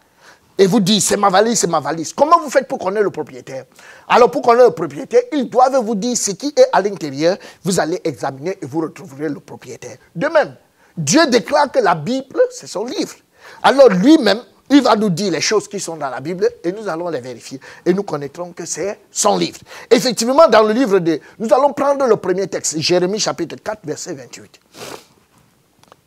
et 0.57 0.67
vous 0.67 0.79
disent, 0.79 1.05
c'est 1.05 1.17
ma 1.17 1.29
valise, 1.29 1.59
c'est 1.59 1.67
ma 1.67 1.79
valise. 1.79 2.13
Comment 2.13 2.39
vous 2.39 2.49
faites 2.49 2.67
pour 2.67 2.79
connaître 2.79 3.03
le 3.03 3.11
propriétaire 3.11 3.65
Alors, 4.07 4.31
pour 4.31 4.41
connaître 4.41 4.67
le 4.67 4.73
propriétaire, 4.73 5.21
ils 5.31 5.49
doivent 5.49 5.83
vous 5.83 5.95
dire 5.95 6.17
ce 6.17 6.31
qui 6.31 6.47
est 6.47 6.67
à 6.73 6.81
l'intérieur. 6.81 7.37
Vous 7.63 7.79
allez 7.79 8.01
examiner 8.03 8.57
et 8.61 8.65
vous 8.65 8.81
retrouverez 8.81 9.29
le 9.29 9.39
propriétaire. 9.39 9.97
De 10.15 10.27
même, 10.27 10.55
Dieu 10.97 11.27
déclare 11.27 11.71
que 11.71 11.79
la 11.79 11.95
Bible, 11.95 12.41
c'est 12.51 12.67
son 12.67 12.85
livre. 12.85 13.15
Alors, 13.61 13.89
lui-même, 13.89 14.41
il 14.69 14.81
va 14.81 14.95
nous 14.95 15.09
dire 15.09 15.31
les 15.31 15.41
choses 15.41 15.67
qui 15.67 15.79
sont 15.79 15.95
dans 15.95 16.09
la 16.09 16.19
Bible 16.19 16.49
et 16.63 16.71
nous 16.71 16.87
allons 16.89 17.07
les 17.09 17.21
vérifier. 17.21 17.59
Et 17.85 17.93
nous 17.93 18.03
connaîtrons 18.03 18.51
que 18.51 18.65
c'est 18.65 18.99
son 19.11 19.37
livre. 19.37 19.59
Effectivement, 19.89 20.47
dans 20.47 20.63
le 20.63 20.73
livre 20.73 20.99
de... 20.99 21.19
Nous 21.39 21.53
allons 21.53 21.71
prendre 21.71 22.05
le 22.05 22.17
premier 22.17 22.47
texte, 22.47 22.79
Jérémie 22.79 23.19
chapitre 23.19 23.55
4, 23.63 23.79
verset 23.85 24.13
28. 24.13 24.59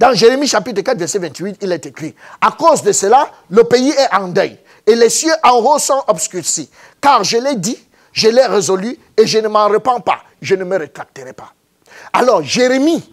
Dans 0.00 0.14
Jérémie 0.14 0.46
chapitre 0.46 0.80
4, 0.80 0.96
verset 0.96 1.18
28, 1.18 1.58
il 1.60 1.72
est 1.72 1.84
écrit, 1.84 2.14
à 2.40 2.52
cause 2.52 2.82
de 2.82 2.90
cela, 2.90 3.30
le 3.50 3.64
pays 3.64 3.90
est 3.90 4.14
en 4.14 4.28
deuil 4.28 4.58
et 4.86 4.94
les 4.94 5.10
cieux 5.10 5.34
en 5.42 5.58
haut 5.58 5.78
sont 5.78 6.02
obscurcis. 6.08 6.70
Car 7.02 7.22
je 7.22 7.36
l'ai 7.36 7.56
dit, 7.56 7.78
je 8.10 8.28
l'ai 8.30 8.46
résolu 8.46 8.98
et 9.14 9.26
je 9.26 9.38
ne 9.40 9.48
m'en 9.48 9.68
repens 9.68 10.00
pas, 10.00 10.20
je 10.40 10.54
ne 10.54 10.64
me 10.64 10.78
rétracterai 10.78 11.34
pas. 11.34 11.52
Alors, 12.14 12.42
Jérémie, 12.42 13.12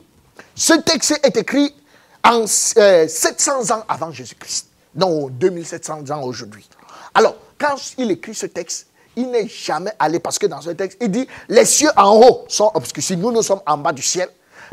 ce 0.56 0.76
texte 0.76 1.20
est 1.24 1.36
écrit 1.36 1.76
en 2.24 2.48
700 2.48 2.78
euh, 2.78 3.74
ans 3.74 3.84
avant 3.90 4.14
Jésus-Christ. 4.14 4.70
Non, 4.96 5.28
2700 5.28 6.10
ans 6.12 6.22
aujourd'hui. 6.24 6.70
Alors, 7.14 7.36
quand 7.60 7.76
il 7.98 8.12
écrit 8.12 8.34
ce 8.34 8.46
texte, 8.46 8.88
il 9.18 9.30
n'est 9.30 9.50
jamais 9.50 9.92
allé, 10.00 10.20
parce 10.20 10.40
que 10.40 10.48
dans 10.48 10.62
ce 10.62 10.70
texte, 10.70 11.00
il 11.02 11.12
dit, 11.12 11.28
les 11.50 11.66
cieux 11.66 11.90
en 11.98 12.16
haut 12.16 12.46
sont 12.48 12.72
obscurcis, 12.74 13.18
nous, 13.18 13.34
nous 13.34 13.44
sommes 13.44 13.62
en 13.66 13.78
bas 13.78 13.92
du 13.92 14.02
ciel, 14.02 14.30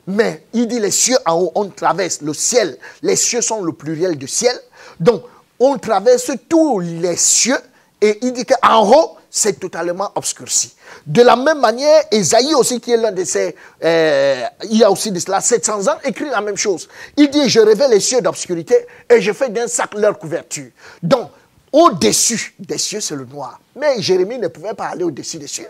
mais 0.07 0.45
il 0.53 0.67
dit 0.67 0.81
les 0.81 0.91
cieux 0.91 1.17
en 1.27 1.41
haut, 1.41 1.53
on 1.55 1.69
traverse 1.69 2.21
le 2.21 2.35
ciel. 2.35 2.79
Les 3.03 3.17
cieux 3.17 3.41
sont 3.41 3.63
le 3.63 3.73
pluriel 3.73 4.17
du 4.17 4.29
ciel. 4.29 4.59
Donc, 5.01 5.25
on 5.59 5.79
traverse 5.79 6.31
tous 6.49 6.81
les 6.81 7.17
cieux 7.17 7.59
et 8.01 8.19
il 8.23 8.33
dit 8.33 8.45
qu'en 8.45 8.91
haut, 8.91 9.17
c'est 9.31 9.59
totalement 9.59 10.13
obscurci. 10.15 10.75
De 11.05 11.23
la 11.23 11.35
même 11.35 11.59
manière, 11.59 12.05
Esaïe 12.13 12.55
aussi, 12.55 12.81
qui 12.81 12.93
est 12.93 12.97
l'un 12.97 13.11
de 13.11 13.25
ces... 13.25 13.57
Euh, 13.83 14.45
il 14.71 14.79
y 14.79 14.85
a 14.85 14.91
aussi 14.91 15.11
de 15.11 15.19
cela 15.19 15.41
700 15.41 15.89
ans, 15.89 15.97
écrit 16.05 16.31
la 16.31 16.41
même 16.41 16.57
chose. 16.57 16.89
Il 17.17 17.31
dit, 17.31 17.49
je 17.49 17.59
révèle 17.59 17.91
les 17.91 17.99
cieux 17.99 18.21
d'obscurité 18.21 18.87
et 19.11 19.21
je 19.21 19.33
fais 19.33 19.49
d'un 19.49 19.67
sac 19.67 19.95
leur 19.95 20.19
couverture. 20.19 20.71
Donc, 21.03 21.31
au-dessus 21.73 22.55
des 22.61 22.79
cieux, 22.79 23.01
c'est 23.01 23.17
le 23.17 23.25
noir. 23.25 23.59
Mais 23.75 24.01
Jérémie 24.01 24.39
ne 24.39 24.47
pouvait 24.47 24.75
pas 24.75 24.87
aller 24.87 25.03
au-dessus 25.03 25.39
des 25.39 25.49
cieux. 25.49 25.69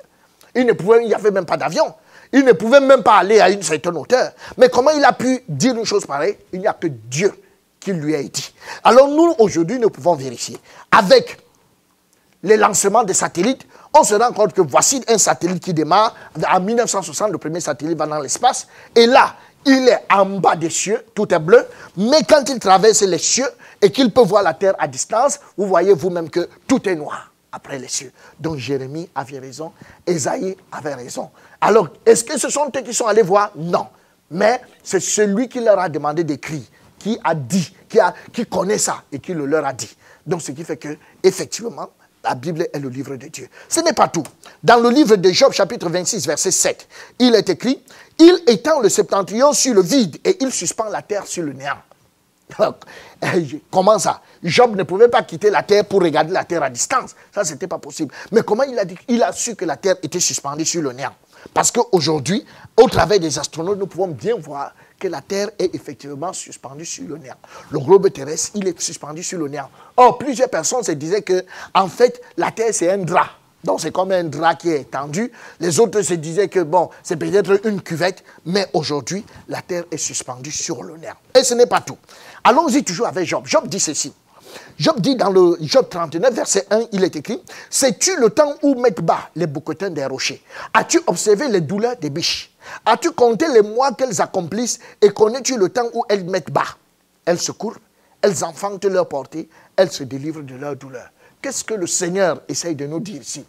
Il 0.54 0.66
ne 0.66 0.72
pouvait, 0.74 1.02
il 1.02 1.08
n'y 1.08 1.14
avait 1.14 1.30
même 1.30 1.46
pas 1.46 1.56
d'avion. 1.56 1.94
Il 2.34 2.44
ne 2.44 2.50
pouvait 2.50 2.80
même 2.80 3.04
pas 3.04 3.18
aller 3.18 3.40
à 3.40 3.48
une 3.48 3.62
certaine 3.62 3.96
hauteur. 3.96 4.32
Mais 4.58 4.68
comment 4.68 4.90
il 4.90 5.04
a 5.04 5.12
pu 5.12 5.44
dire 5.48 5.76
une 5.76 5.84
chose 5.84 6.04
pareille? 6.04 6.36
Il 6.52 6.58
n'y 6.58 6.66
a 6.66 6.72
que 6.72 6.88
Dieu 6.88 7.32
qui 7.78 7.92
lui 7.92 8.16
a 8.16 8.22
dit. 8.24 8.52
Alors 8.82 9.06
nous, 9.06 9.36
aujourd'hui, 9.38 9.78
nous 9.78 9.88
pouvons 9.88 10.16
vérifier. 10.16 10.58
Avec 10.90 11.38
les 12.42 12.56
lancements 12.56 13.04
des 13.04 13.14
satellites, 13.14 13.64
on 13.96 14.02
se 14.02 14.16
rend 14.16 14.32
compte 14.32 14.52
que 14.52 14.62
voici 14.62 15.00
un 15.06 15.16
satellite 15.16 15.62
qui 15.62 15.72
démarre. 15.72 16.12
En 16.52 16.58
1960, 16.58 17.30
le 17.30 17.38
premier 17.38 17.60
satellite 17.60 17.96
va 17.96 18.06
dans 18.06 18.18
l'espace. 18.18 18.66
Et 18.96 19.06
là, 19.06 19.36
il 19.64 19.88
est 19.88 20.04
en 20.12 20.26
bas 20.26 20.56
des 20.56 20.70
cieux, 20.70 21.04
tout 21.14 21.32
est 21.32 21.38
bleu. 21.38 21.64
Mais 21.96 22.24
quand 22.28 22.48
il 22.48 22.58
traverse 22.58 23.02
les 23.02 23.18
cieux 23.18 23.48
et 23.80 23.92
qu'il 23.92 24.12
peut 24.12 24.24
voir 24.24 24.42
la 24.42 24.54
Terre 24.54 24.74
à 24.80 24.88
distance, 24.88 25.38
vous 25.56 25.68
voyez 25.68 25.92
vous-même 25.92 26.28
que 26.28 26.48
tout 26.66 26.88
est 26.88 26.96
noir 26.96 27.30
après 27.54 27.78
les 27.78 27.88
cieux. 27.88 28.12
Donc 28.40 28.56
Jérémie 28.56 29.08
avait 29.14 29.38
raison, 29.38 29.72
Esaïe 30.06 30.56
avait 30.72 30.94
raison. 30.94 31.30
Alors, 31.66 31.88
est-ce 32.04 32.24
que 32.24 32.38
ce 32.38 32.50
sont 32.50 32.70
eux 32.76 32.80
qui 32.82 32.92
sont 32.92 33.06
allés 33.06 33.22
voir? 33.22 33.50
Non. 33.56 33.86
Mais 34.30 34.60
c'est 34.82 35.00
celui 35.00 35.48
qui 35.48 35.60
leur 35.60 35.78
a 35.78 35.88
demandé 35.88 36.22
d'écrire, 36.22 36.60
qui 36.98 37.18
a 37.24 37.34
dit, 37.34 37.74
qui, 37.88 37.98
a, 37.98 38.14
connaît 38.50 38.76
ça 38.76 39.02
et 39.10 39.18
qui 39.18 39.32
le 39.32 39.46
leur 39.46 39.64
a 39.64 39.72
dit. 39.72 39.96
Donc, 40.26 40.42
ce 40.42 40.52
qui 40.52 40.62
fait 40.62 40.76
que, 40.76 40.98
effectivement, 41.22 41.88
la 42.22 42.34
Bible 42.34 42.68
est 42.70 42.78
le 42.78 42.90
livre 42.90 43.16
de 43.16 43.28
Dieu. 43.28 43.48
Ce 43.66 43.80
n'est 43.80 43.94
pas 43.94 44.08
tout. 44.08 44.24
Dans 44.62 44.78
le 44.78 44.90
livre 44.90 45.16
de 45.16 45.30
Job, 45.30 45.52
chapitre 45.52 45.88
26, 45.88 46.26
verset 46.26 46.50
7, 46.50 46.86
il 47.18 47.34
est 47.34 47.48
écrit 47.48 47.82
Il 48.18 48.42
étend 48.46 48.80
le 48.80 48.90
septentrion 48.90 49.54
sur 49.54 49.72
le 49.72 49.80
vide 49.80 50.18
et 50.22 50.36
il 50.44 50.52
suspend 50.52 50.90
la 50.90 51.00
terre 51.00 51.26
sur 51.26 51.44
le 51.44 51.54
néant. 51.54 51.78
Comment 53.70 53.98
ça? 53.98 54.20
Job 54.42 54.76
ne 54.76 54.82
pouvait 54.82 55.08
pas 55.08 55.22
quitter 55.22 55.48
la 55.48 55.62
terre 55.62 55.86
pour 55.86 56.02
regarder 56.02 56.32
la 56.32 56.44
terre 56.44 56.62
à 56.62 56.68
distance. 56.68 57.14
Ça, 57.34 57.42
ce 57.42 57.52
n'était 57.52 57.66
pas 57.66 57.78
possible. 57.78 58.14
Mais 58.32 58.42
comment 58.42 58.64
il 58.64 58.78
a 58.78 58.84
dit 58.84 58.96
Il 59.08 59.22
a 59.22 59.32
su 59.32 59.56
que 59.56 59.64
la 59.64 59.76
terre 59.76 59.96
était 60.02 60.20
suspendue 60.20 60.66
sur 60.66 60.82
le 60.82 60.92
néant? 60.92 61.14
Parce 61.52 61.70
qu'aujourd'hui, 61.70 62.44
au 62.76 62.88
travers 62.88 63.20
des 63.20 63.38
astronautes, 63.38 63.78
nous 63.78 63.86
pouvons 63.86 64.08
bien 64.08 64.36
voir 64.36 64.72
que 64.98 65.08
la 65.08 65.20
Terre 65.20 65.50
est 65.58 65.74
effectivement 65.74 66.32
suspendue 66.32 66.84
sur 66.84 67.04
le 67.06 67.18
néant. 67.18 67.36
Le 67.70 67.78
globe 67.78 68.10
terrestre, 68.12 68.52
il 68.54 68.66
est 68.66 68.80
suspendu 68.80 69.22
sur 69.22 69.38
le 69.38 69.48
néant. 69.48 69.68
Or, 69.96 70.18
plusieurs 70.18 70.48
personnes 70.48 70.82
se 70.82 70.92
disaient 70.92 71.22
que, 71.22 71.44
en 71.74 71.88
fait, 71.88 72.20
la 72.36 72.50
Terre, 72.50 72.72
c'est 72.72 72.90
un 72.90 72.98
drap. 72.98 73.30
Donc, 73.62 73.80
c'est 73.80 73.92
comme 73.92 74.12
un 74.12 74.24
drap 74.24 74.54
qui 74.54 74.70
est 74.70 74.90
tendu. 74.90 75.32
Les 75.58 75.80
autres 75.80 76.02
se 76.02 76.14
disaient 76.14 76.48
que, 76.48 76.60
bon, 76.60 76.90
c'est 77.02 77.16
peut-être 77.16 77.66
une 77.66 77.80
cuvette, 77.80 78.22
mais 78.44 78.66
aujourd'hui, 78.72 79.24
la 79.48 79.62
Terre 79.62 79.84
est 79.90 79.96
suspendue 79.96 80.52
sur 80.52 80.82
le 80.82 80.96
néant. 80.96 81.14
Et 81.34 81.44
ce 81.44 81.54
n'est 81.54 81.66
pas 81.66 81.80
tout. 81.80 81.96
Allons-y 82.42 82.84
toujours 82.84 83.06
avec 83.06 83.26
Job. 83.26 83.44
Job 83.46 83.66
dit 83.68 83.80
ceci. 83.80 84.12
Job 84.78 85.00
dit 85.00 85.16
dans 85.16 85.30
le 85.30 85.56
Job 85.60 85.88
39, 85.88 86.34
verset 86.34 86.66
1, 86.70 86.84
il 86.92 87.04
est 87.04 87.16
écrit 87.16 87.42
Sais-tu 87.70 88.16
le 88.18 88.30
temps 88.30 88.54
où 88.62 88.74
mettent 88.74 89.02
bas 89.02 89.30
les 89.36 89.46
bouquetins 89.46 89.90
des 89.90 90.04
rochers 90.04 90.42
As-tu 90.72 91.00
observé 91.06 91.48
les 91.48 91.60
douleurs 91.60 91.96
des 91.96 92.10
biches? 92.10 92.50
As-tu 92.86 93.10
compté 93.12 93.46
les 93.48 93.62
mois 93.62 93.92
qu'elles 93.92 94.20
accomplissent 94.20 94.78
et 95.00 95.10
connais-tu 95.10 95.56
le 95.56 95.68
temps 95.68 95.88
où 95.92 96.04
elles 96.08 96.24
mettent 96.24 96.50
bas? 96.50 96.76
Elles 97.24 97.40
se 97.40 97.52
courbent, 97.52 97.78
elles 98.22 98.44
enfantent 98.44 98.84
leur 98.84 99.08
portée, 99.08 99.48
elles 99.76 99.90
se 99.90 100.04
délivrent 100.04 100.42
de 100.42 100.54
leur 100.54 100.76
douleur. 100.76 101.08
Qu'est-ce 101.40 101.64
que 101.64 101.74
le 101.74 101.86
Seigneur 101.86 102.40
essaye 102.48 102.74
de 102.74 102.86
nous 102.86 103.00
dire 103.00 103.20
ici? 103.20 103.44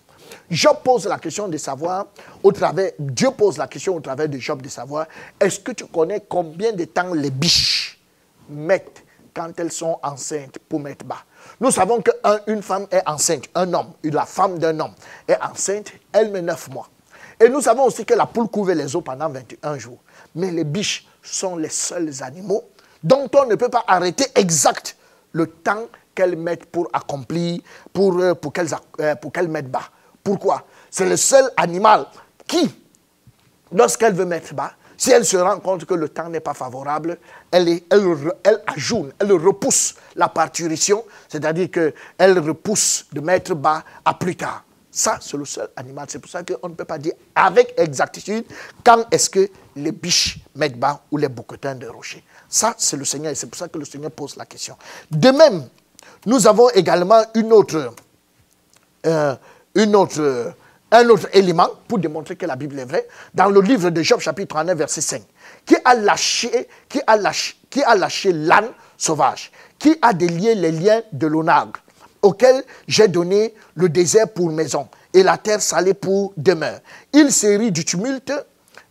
Job 0.49 0.77
pose 0.83 1.07
la 1.07 1.17
question 1.17 1.47
de 1.47 1.57
savoir, 1.57 2.07
au 2.43 2.51
travers, 2.51 2.91
Dieu 2.99 3.29
pose 3.31 3.57
la 3.57 3.67
question 3.67 3.95
au 3.95 3.99
travers 3.99 4.27
de 4.27 4.37
Job 4.37 4.61
de 4.61 4.69
savoir, 4.69 5.07
est-ce 5.39 5.59
que 5.59 5.71
tu 5.71 5.85
connais 5.85 6.23
combien 6.27 6.73
de 6.73 6.85
temps 6.85 7.13
les 7.13 7.29
biches 7.29 7.99
mettent 8.49 9.04
quand 9.35 9.59
elles 9.59 9.71
sont 9.71 9.99
enceintes 10.01 10.57
pour 10.69 10.79
mettre 10.79 11.05
bas. 11.05 11.23
Nous 11.59 11.69
savons 11.69 12.01
qu'une 12.01 12.63
femme 12.63 12.87
est 12.89 13.07
enceinte, 13.07 13.45
un 13.53 13.71
homme, 13.73 13.91
la 14.03 14.25
femme 14.25 14.57
d'un 14.57 14.79
homme 14.79 14.93
est 15.27 15.37
enceinte, 15.41 15.91
elle 16.11 16.31
met 16.31 16.41
neuf 16.41 16.69
mois. 16.69 16.87
Et 17.39 17.49
nous 17.49 17.61
savons 17.61 17.83
aussi 17.83 18.05
que 18.05 18.13
la 18.13 18.25
poule 18.25 18.47
couvre 18.47 18.71
les 18.71 18.95
os 18.95 19.03
pendant 19.03 19.29
21 19.29 19.77
jours. 19.77 19.99
Mais 20.35 20.51
les 20.51 20.63
biches 20.63 21.05
sont 21.21 21.57
les 21.57 21.69
seuls 21.69 22.23
animaux 22.23 22.63
dont 23.03 23.29
on 23.35 23.45
ne 23.45 23.55
peut 23.55 23.69
pas 23.69 23.83
arrêter 23.87 24.25
exact 24.35 24.95
le 25.33 25.47
temps 25.47 25.85
qu'elles 26.15 26.37
mettent 26.37 26.65
pour 26.65 26.87
accomplir, 26.93 27.59
pour, 27.91 28.17
euh, 28.19 28.33
euh, 29.01 29.15
qu'elles 29.33 29.49
mettent 29.49 29.69
bas. 29.69 29.89
Pourquoi? 30.23 30.65
C'est 30.89 31.07
le 31.07 31.17
seul 31.17 31.51
animal 31.57 32.05
qui, 32.47 32.73
lorsqu'elle 33.71 34.13
veut 34.13 34.25
mettre 34.25 34.53
bas, 34.53 34.71
si 34.97 35.11
elle 35.11 35.25
se 35.25 35.37
rend 35.37 35.59
compte 35.59 35.85
que 35.85 35.93
le 35.93 36.09
temps 36.09 36.29
n'est 36.29 36.39
pas 36.39 36.53
favorable, 36.53 37.17
elle, 37.51 37.69
est, 37.69 37.83
elle, 37.91 38.07
elle 38.43 38.61
ajoute, 38.67 39.11
elle 39.19 39.31
repousse 39.33 39.95
la 40.15 40.29
parturition, 40.29 41.03
c'est-à-dire 41.27 41.69
qu'elle 41.71 42.39
repousse 42.39 43.05
de 43.11 43.21
mettre 43.21 43.55
bas 43.55 43.83
à 44.03 44.13
plus 44.13 44.35
tard. 44.35 44.63
Ça, 44.95 45.17
c'est 45.19 45.35
le 45.35 45.43
seul 45.43 45.67
animal. 45.75 46.05
C'est 46.09 46.19
pour 46.19 46.31
ça 46.31 46.41
qu'on 46.43 46.69
ne 46.69 46.73
peut 46.73 46.85
pas 46.85 46.97
dire 46.97 47.11
avec 47.35 47.73
exactitude 47.77 48.45
quand 48.81 49.05
est-ce 49.11 49.29
que 49.29 49.49
les 49.75 49.91
biches 49.91 50.39
mettent 50.55 50.79
bas 50.79 51.01
ou 51.11 51.17
les 51.17 51.27
bouquetins 51.27 51.75
de 51.75 51.85
rocher. 51.85 52.23
Ça, 52.47 52.73
c'est 52.77 52.95
le 52.95 53.03
Seigneur 53.03 53.33
et 53.33 53.35
c'est 53.35 53.47
pour 53.47 53.57
ça 53.57 53.67
que 53.67 53.77
le 53.77 53.83
Seigneur 53.83 54.11
pose 54.11 54.37
la 54.37 54.45
question. 54.45 54.77
De 55.11 55.31
même, 55.31 55.67
nous 56.25 56.47
avons 56.47 56.69
également 56.69 57.21
une 57.33 57.51
autre, 57.51 57.93
euh, 59.05 59.35
une 59.75 59.97
autre, 59.97 60.53
un 60.95 61.09
autre 61.09 61.27
élément 61.33 61.69
pour 61.87 61.99
démontrer 61.99 62.35
que 62.35 62.45
la 62.45 62.55
Bible 62.55 62.79
est 62.79 62.85
vraie. 62.85 63.07
Dans 63.33 63.49
le 63.49 63.59
livre 63.61 63.89
de 63.89 64.01
Job, 64.01 64.19
chapitre 64.19 64.55
39, 64.55 64.77
verset 64.77 65.01
5. 65.01 65.21
Qui 65.65 65.75
a 65.83 65.95
lâché, 65.95 66.67
qui 66.87 67.01
a 67.05 67.17
lâché, 67.17 67.55
qui 67.69 67.83
a 67.83 67.95
l'âne 67.95 68.69
sauvage? 68.97 69.51
Qui 69.77 69.97
a 70.01 70.13
délié 70.13 70.55
les 70.55 70.71
liens 70.71 71.01
de 71.11 71.27
l'onagre 71.27 71.81
auquel 72.21 72.63
j'ai 72.87 73.07
donné 73.07 73.53
le 73.75 73.89
désert 73.89 74.29
pour 74.29 74.49
maison 74.49 74.87
et 75.13 75.21
la 75.21 75.37
terre 75.37 75.61
salée 75.61 75.93
pour 75.93 76.33
demeure? 76.37 76.79
Il 77.13 77.31
se 77.31 77.69
du 77.69 77.83
tumulte 77.85 78.33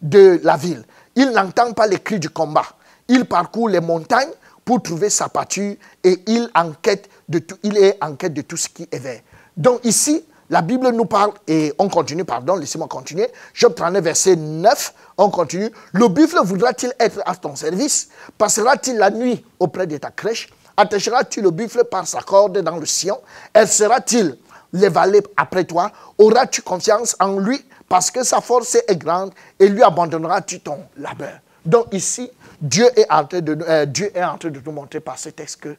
de 0.03 0.41
la 0.43 0.57
ville. 0.57 0.85
Il 1.17 1.31
n'entend 1.31 1.73
pas 1.73 1.87
les 1.87 1.99
cris 1.99 2.19
du 2.19 2.29
combat. 2.29 2.67
Il 3.09 3.25
parcourt 3.25 3.69
les 3.69 3.81
montagnes 3.81 4.33
pour 4.65 4.83
trouver 4.83 5.11
sa 5.11 5.29
pâture 5.29 5.77
et 6.03 6.23
il, 6.27 6.51
enquête 6.55 7.09
de 7.29 7.39
tout, 7.39 7.57
il 7.63 7.77
est 7.79 7.97
en 8.03 8.15
quête 8.15 8.35
de 8.35 8.43
tout 8.43 8.57
ce 8.57 8.69
qui 8.69 8.89
est 8.91 8.99
vert. 8.99 9.21
Donc 9.57 9.81
ici, 9.85 10.25
la 10.51 10.63
Bible 10.63 10.91
nous 10.91 11.07
parle, 11.07 11.33
et 11.47 11.73
on 11.79 11.89
continue, 11.89 12.25
pardon, 12.25 12.57
laissez-moi 12.57 12.87
continuer. 12.89 13.29
Job 13.55 13.75
39, 13.75 14.05
verset 14.05 14.37
9, 14.37 14.95
on 15.17 15.31
continue. 15.31 15.71
Le 15.93 16.09
buffle 16.09 16.39
voudra-t-il 16.45 16.93
être 17.01 17.21
à 17.25 17.35
ton 17.35 17.57
service? 17.57 18.09
Passera-t-il 18.37 18.97
la 18.97 19.11
nuit 19.11 19.45
auprès 19.59 19.87
de 19.87 19.97
ta 19.97 20.11
crèche? 20.11 20.49
Attachera-tu 20.77 21.41
le 21.41 21.51
buffle 21.51 21.85
par 21.85 22.07
sa 22.07 22.21
corde 22.21 22.59
dans 22.59 22.77
le 22.77 22.87
sillon? 22.87 23.19
Elle 23.53 23.69
sera-t-il 23.69 24.37
l'évaler 24.73 25.23
après 25.37 25.65
toi? 25.65 25.91
Auras-tu 26.19 26.63
confiance 26.63 27.17
en 27.21 27.39
lui? 27.39 27.65
Parce 27.89 28.11
que 28.11 28.25
sa 28.25 28.41
force 28.41 28.75
est 28.75 28.97
grande 28.97 29.33
et 29.59 29.69
lui 29.69 29.83
abandonneras-tu 29.83 30.61
ton 30.61 30.79
labeur? 30.97 31.39
Donc 31.65 31.87
ici, 31.93 32.31
Dieu 32.61 32.87
est, 32.99 33.07
en 33.11 33.23
de, 33.23 33.59
euh, 33.69 33.87
Dieu 33.87 34.11
est 34.15 34.25
en 34.25 34.37
train 34.37 34.51
de 34.51 34.61
nous 34.65 34.73
montrer 34.73 35.01
par 35.01 35.19
ce 35.19 35.31
texte 35.31 35.61
que 35.61 35.77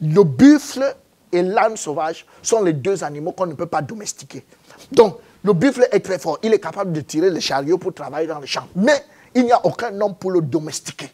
le 0.00 0.22
buffle 0.24 0.94
et 1.34 1.42
l'âne 1.42 1.76
sauvage 1.76 2.26
sont 2.42 2.62
les 2.62 2.72
deux 2.72 3.04
animaux 3.04 3.32
qu'on 3.32 3.46
ne 3.46 3.54
peut 3.54 3.66
pas 3.66 3.82
domestiquer. 3.82 4.44
Donc, 4.92 5.18
le 5.42 5.52
buffle 5.52 5.86
est 5.92 6.00
très 6.00 6.18
fort. 6.18 6.38
Il 6.42 6.54
est 6.54 6.60
capable 6.60 6.92
de 6.92 7.00
tirer 7.00 7.30
les 7.30 7.40
chariots 7.40 7.78
pour 7.78 7.92
travailler 7.92 8.26
dans 8.26 8.38
les 8.38 8.46
champs. 8.46 8.68
Mais 8.76 9.04
il 9.34 9.44
n'y 9.44 9.52
a 9.52 9.64
aucun 9.66 10.00
homme 10.00 10.14
pour 10.14 10.30
le 10.30 10.40
domestiquer 10.40 11.10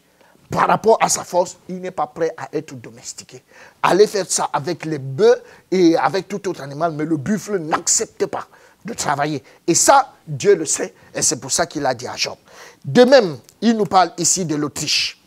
par 0.51 0.67
rapport 0.67 0.97
à 1.01 1.07
sa 1.07 1.23
force, 1.23 1.57
il 1.69 1.79
n'est 1.79 1.91
pas 1.91 2.07
prêt 2.07 2.33
à 2.37 2.49
être 2.51 2.75
domestiqué. 2.75 3.41
Allez 3.81 4.05
faire 4.05 4.29
ça 4.29 4.49
avec 4.51 4.85
les 4.85 4.99
bœufs 4.99 5.41
et 5.71 5.95
avec 5.95 6.27
tout 6.27 6.45
autre 6.49 6.61
animal, 6.61 6.91
mais 6.91 7.05
le 7.05 7.15
buffle 7.17 7.57
n'accepte 7.57 8.25
pas 8.25 8.47
de 8.83 8.93
travailler. 8.93 9.41
Et 9.65 9.73
ça, 9.73 10.13
Dieu 10.27 10.55
le 10.55 10.65
sait, 10.65 10.93
et 11.15 11.21
c'est 11.21 11.39
pour 11.39 11.51
ça 11.51 11.65
qu'il 11.65 11.85
a 11.85 11.93
dit 11.93 12.07
à 12.07 12.15
Job. 12.17 12.35
De 12.83 13.03
même, 13.05 13.37
il 13.61 13.77
nous 13.77 13.85
parle 13.85 14.11
ici 14.17 14.43
de 14.43 14.55
l'Autriche. 14.55 15.21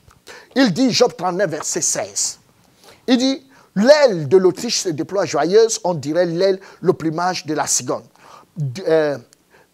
Il 0.55 0.73
dit, 0.73 0.91
Job 0.91 1.15
39, 1.17 1.51
verset 1.51 1.81
16, 1.81 2.39
il 3.07 3.17
dit, 3.17 3.47
l'aile 3.77 4.29
de 4.29 4.37
l'Autriche 4.37 4.81
se 4.81 4.89
déploie 4.89 5.25
joyeuse, 5.25 5.81
on 5.85 5.95
dirait 5.95 6.27
l'aile, 6.27 6.61
le 6.81 6.93
plumage 6.93 7.47
de 7.47 7.55
la 7.55 7.67
cigogne. 7.67 8.05
Euh, 8.87 9.19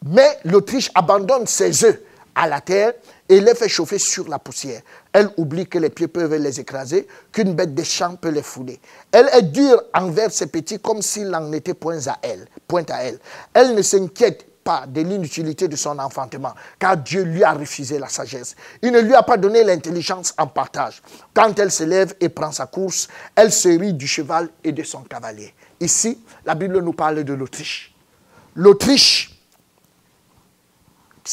mais 0.06 0.38
l'Autriche 0.44 0.90
abandonne 0.94 1.46
ses 1.46 1.84
œufs 1.84 2.00
à 2.34 2.48
la 2.48 2.60
terre 2.60 2.92
et 3.28 3.40
les 3.40 3.54
fait 3.54 3.68
chauffer 3.68 3.98
sur 3.98 4.28
la 4.28 4.38
poussière. 4.38 4.80
Elle 5.12 5.30
oublie 5.36 5.66
que 5.66 5.78
les 5.78 5.90
pieds 5.90 6.08
peuvent 6.08 6.34
les 6.34 6.60
écraser, 6.60 7.06
qu'une 7.32 7.54
bête 7.54 7.74
des 7.74 7.84
champs 7.84 8.16
peut 8.16 8.30
les 8.30 8.42
fouler. 8.42 8.80
Elle 9.12 9.28
est 9.32 9.42
dure 9.42 9.82
envers 9.94 10.32
ses 10.32 10.46
petits 10.46 10.78
comme 10.78 11.02
s'il 11.02 11.28
n'en 11.28 11.52
était 11.52 11.74
point 11.74 12.06
à 12.06 12.18
elle. 12.22 12.46
Point 12.66 12.84
à 12.88 13.04
elle. 13.04 13.18
Elle 13.52 13.74
ne 13.74 13.82
s'inquiète 13.82 14.46
pas 14.62 14.86
de 14.86 15.00
l'inutilité 15.00 15.68
de 15.68 15.76
son 15.76 15.98
enfantement, 15.98 16.54
car 16.78 16.96
Dieu 16.96 17.22
lui 17.22 17.42
a 17.44 17.52
refusé 17.52 17.98
la 17.98 18.08
sagesse. 18.08 18.56
Il 18.82 18.92
ne 18.92 19.00
lui 19.00 19.14
a 19.14 19.22
pas 19.22 19.36
donné 19.36 19.64
l'intelligence 19.64 20.34
en 20.38 20.46
partage. 20.46 21.02
Quand 21.34 21.58
elle 21.58 21.70
se 21.70 21.84
lève 21.84 22.14
et 22.20 22.28
prend 22.28 22.52
sa 22.52 22.66
course, 22.66 23.08
elle 23.34 23.52
se 23.52 23.68
rit 23.68 23.94
du 23.94 24.06
cheval 24.06 24.48
et 24.62 24.72
de 24.72 24.82
son 24.82 25.00
cavalier. 25.02 25.54
Ici, 25.80 26.22
la 26.44 26.54
Bible 26.54 26.80
nous 26.80 26.92
parle 26.92 27.24
de 27.24 27.32
l'Autriche. 27.32 27.94
L'Autriche 28.54 29.29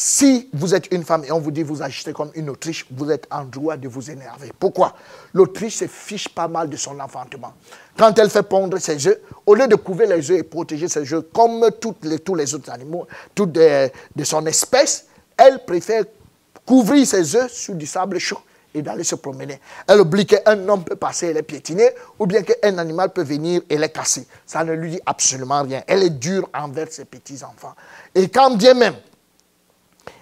si 0.00 0.48
vous 0.52 0.76
êtes 0.76 0.92
une 0.92 1.02
femme 1.02 1.24
et 1.24 1.32
on 1.32 1.40
vous 1.40 1.50
dit 1.50 1.64
vous 1.64 1.82
agissez 1.82 2.12
comme 2.12 2.30
une 2.36 2.50
Autriche, 2.50 2.86
vous 2.88 3.10
êtes 3.10 3.26
en 3.32 3.42
droit 3.42 3.76
de 3.76 3.88
vous 3.88 4.12
énerver. 4.12 4.52
Pourquoi? 4.56 4.94
L'Autriche 5.34 5.78
se 5.78 5.88
fiche 5.88 6.28
pas 6.28 6.46
mal 6.46 6.68
de 6.68 6.76
son 6.76 7.00
enfantement. 7.00 7.52
Quand 7.98 8.16
elle 8.16 8.30
fait 8.30 8.44
pondre 8.44 8.78
ses 8.78 9.08
œufs, 9.08 9.18
au 9.44 9.56
lieu 9.56 9.66
de 9.66 9.74
couvrir 9.74 10.10
les 10.10 10.30
œufs 10.30 10.38
et 10.38 10.44
protéger 10.44 10.86
ses 10.86 11.12
œufs 11.12 11.24
comme 11.34 11.68
les, 12.04 12.18
tous 12.20 12.34
les 12.36 12.54
autres 12.54 12.70
animaux 12.70 13.08
toutes 13.34 13.50
de, 13.50 13.90
son 14.22 14.46
espèce, 14.46 15.06
elle 15.36 15.64
préfère 15.64 16.04
couvrir 16.64 17.04
ses 17.04 17.34
œufs 17.34 17.50
sous 17.50 17.74
du 17.74 17.86
sable 17.86 18.20
chaud 18.20 18.38
et 18.72 18.82
d'aller 18.82 19.02
se 19.02 19.16
promener. 19.16 19.58
Elle 19.88 19.98
oublie 19.98 20.26
qu'un 20.26 20.68
homme 20.68 20.84
peut 20.84 20.94
passer 20.94 21.26
et 21.26 21.32
les 21.32 21.42
piétiner, 21.42 21.90
ou 22.20 22.26
bien 22.26 22.42
qu'un 22.42 22.78
animal 22.78 23.12
peut 23.12 23.24
venir 23.24 23.62
et 23.68 23.76
les 23.76 23.88
casser. 23.88 24.28
Ça 24.46 24.62
ne 24.62 24.74
lui 24.74 24.92
dit 24.92 25.00
absolument 25.04 25.64
rien. 25.64 25.82
Elle 25.88 26.04
est 26.04 26.10
dure 26.10 26.48
envers 26.54 26.86
ses 26.92 27.04
petits-enfants. 27.04 27.74
Et 28.14 28.28
quand 28.28 28.54
bien 28.54 28.74
même 28.74 28.94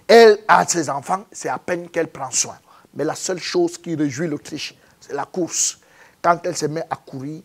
elle 0.08 0.38
a 0.46 0.66
ses 0.66 0.88
enfants, 0.88 1.24
c'est 1.32 1.48
à 1.48 1.58
peine 1.58 1.88
qu'elle 1.88 2.08
prend 2.08 2.30
soin. 2.30 2.58
Mais 2.94 3.04
la 3.04 3.14
seule 3.14 3.40
chose 3.40 3.78
qui 3.78 3.94
réjouit 3.94 4.28
l'Autriche, 4.28 4.74
c'est 5.00 5.12
la 5.12 5.24
course. 5.24 5.78
Quand 6.22 6.40
elle 6.44 6.56
se 6.56 6.66
met 6.66 6.84
à 6.90 6.96
courir, 6.96 7.42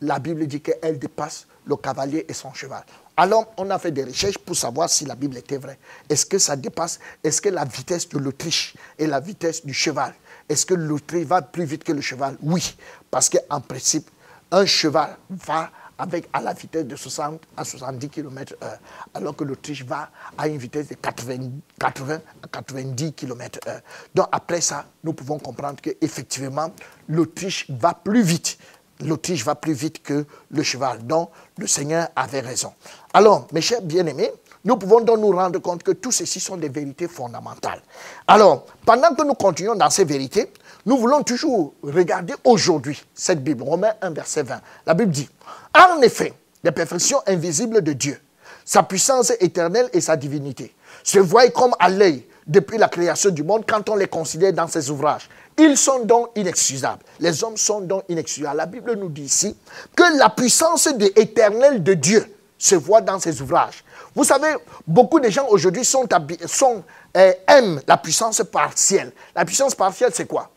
la 0.00 0.18
Bible 0.18 0.46
dit 0.46 0.60
qu'elle 0.60 0.98
dépasse 0.98 1.46
le 1.66 1.76
cavalier 1.76 2.26
et 2.28 2.32
son 2.32 2.52
cheval. 2.52 2.84
Alors, 3.16 3.52
on 3.56 3.70
a 3.70 3.78
fait 3.78 3.92
des 3.92 4.04
recherches 4.04 4.38
pour 4.38 4.56
savoir 4.56 4.90
si 4.90 5.04
la 5.04 5.14
Bible 5.14 5.36
était 5.36 5.56
vraie. 5.56 5.78
Est-ce 6.08 6.26
que 6.26 6.38
ça 6.38 6.56
dépasse? 6.56 6.98
Est-ce 7.22 7.40
que 7.40 7.48
la 7.48 7.64
vitesse 7.64 8.08
de 8.08 8.18
l'Autriche 8.18 8.74
et 8.98 9.06
la 9.06 9.20
vitesse 9.20 9.64
du 9.64 9.72
cheval? 9.72 10.12
Est-ce 10.48 10.66
que 10.66 10.74
l'Autriche 10.74 11.26
va 11.26 11.40
plus 11.40 11.64
vite 11.64 11.84
que 11.84 11.92
le 11.92 12.00
cheval? 12.00 12.36
Oui, 12.42 12.76
parce 13.10 13.28
qu'en 13.28 13.60
principe, 13.60 14.10
un 14.50 14.66
cheval 14.66 15.16
va 15.30 15.70
avec 15.98 16.28
à 16.32 16.40
la 16.40 16.52
vitesse 16.52 16.86
de 16.86 16.96
60 16.96 17.40
à 17.56 17.64
70 17.64 18.08
km/h, 18.08 18.78
alors 19.14 19.36
que 19.36 19.44
l'Autriche 19.44 19.84
va 19.84 20.10
à 20.36 20.48
une 20.48 20.58
vitesse 20.58 20.88
de 20.88 20.94
80, 20.94 21.50
80 21.78 22.20
à 22.42 22.48
90 22.48 23.12
km/h. 23.12 23.80
Donc 24.14 24.26
après 24.32 24.60
ça, 24.60 24.86
nous 25.02 25.12
pouvons 25.12 25.38
comprendre 25.38 25.80
qu'effectivement, 25.80 26.70
l'Autriche 27.08 27.70
va 27.70 27.94
plus 27.94 28.22
vite. 28.22 28.58
L'Autriche 29.00 29.44
va 29.44 29.54
plus 29.54 29.72
vite 29.72 30.02
que 30.02 30.24
le 30.50 30.62
cheval. 30.62 31.06
Donc 31.06 31.30
le 31.58 31.66
Seigneur 31.66 32.08
avait 32.14 32.40
raison. 32.40 32.72
Alors, 33.12 33.48
mes 33.52 33.60
chers 33.60 33.82
bien-aimés, 33.82 34.30
nous 34.64 34.76
pouvons 34.76 35.00
donc 35.00 35.18
nous 35.18 35.30
rendre 35.30 35.58
compte 35.58 35.82
que 35.82 35.92
tout 35.92 36.10
ceci 36.10 36.40
sont 36.40 36.56
des 36.56 36.70
vérités 36.70 37.06
fondamentales. 37.06 37.82
Alors, 38.26 38.64
pendant 38.86 39.14
que 39.14 39.22
nous 39.22 39.34
continuons 39.34 39.74
dans 39.74 39.90
ces 39.90 40.04
vérités, 40.04 40.50
nous 40.86 40.98
voulons 40.98 41.22
toujours 41.22 41.72
regarder 41.82 42.34
aujourd'hui 42.44 43.02
cette 43.14 43.42
Bible, 43.42 43.62
Romains 43.62 43.94
1, 44.02 44.10
verset 44.10 44.42
20. 44.42 44.60
La 44.86 44.94
Bible 44.94 45.10
dit, 45.10 45.28
en 45.74 46.00
effet, 46.02 46.34
les 46.62 46.72
perfections 46.72 47.20
invisibles 47.26 47.82
de 47.82 47.92
Dieu, 47.92 48.20
sa 48.64 48.82
puissance 48.82 49.32
éternelle 49.40 49.88
et 49.92 50.00
sa 50.00 50.16
divinité, 50.16 50.74
se 51.02 51.18
voient 51.18 51.48
comme 51.48 51.74
à 51.78 51.88
l'œil 51.88 52.26
depuis 52.46 52.76
la 52.76 52.88
création 52.88 53.30
du 53.30 53.42
monde 53.42 53.64
quand 53.66 53.88
on 53.88 53.96
les 53.96 54.08
considère 54.08 54.52
dans 54.52 54.68
ses 54.68 54.90
ouvrages. 54.90 55.28
Ils 55.56 55.76
sont 55.76 56.04
donc 56.04 56.30
inexcusables. 56.34 57.02
Les 57.20 57.44
hommes 57.44 57.56
sont 57.56 57.80
donc 57.80 58.04
inexcusables. 58.08 58.56
La 58.56 58.66
Bible 58.66 58.94
nous 58.96 59.08
dit 59.08 59.22
ici 59.22 59.56
que 59.96 60.18
la 60.18 60.28
puissance 60.28 60.88
éternelle 61.16 61.82
de 61.82 61.94
Dieu 61.94 62.26
se 62.58 62.74
voit 62.74 63.00
dans 63.00 63.18
ses 63.18 63.40
ouvrages. 63.40 63.84
Vous 64.14 64.24
savez, 64.24 64.54
beaucoup 64.86 65.20
de 65.20 65.28
gens 65.28 65.46
aujourd'hui 65.48 65.84
sont, 65.84 66.06
sont 66.46 66.82
euh, 67.16 67.32
aiment 67.48 67.80
la 67.86 67.96
puissance 67.96 68.42
partielle. 68.50 69.12
La 69.34 69.44
puissance 69.44 69.74
partielle, 69.74 70.10
c'est 70.14 70.26
quoi? 70.26 70.50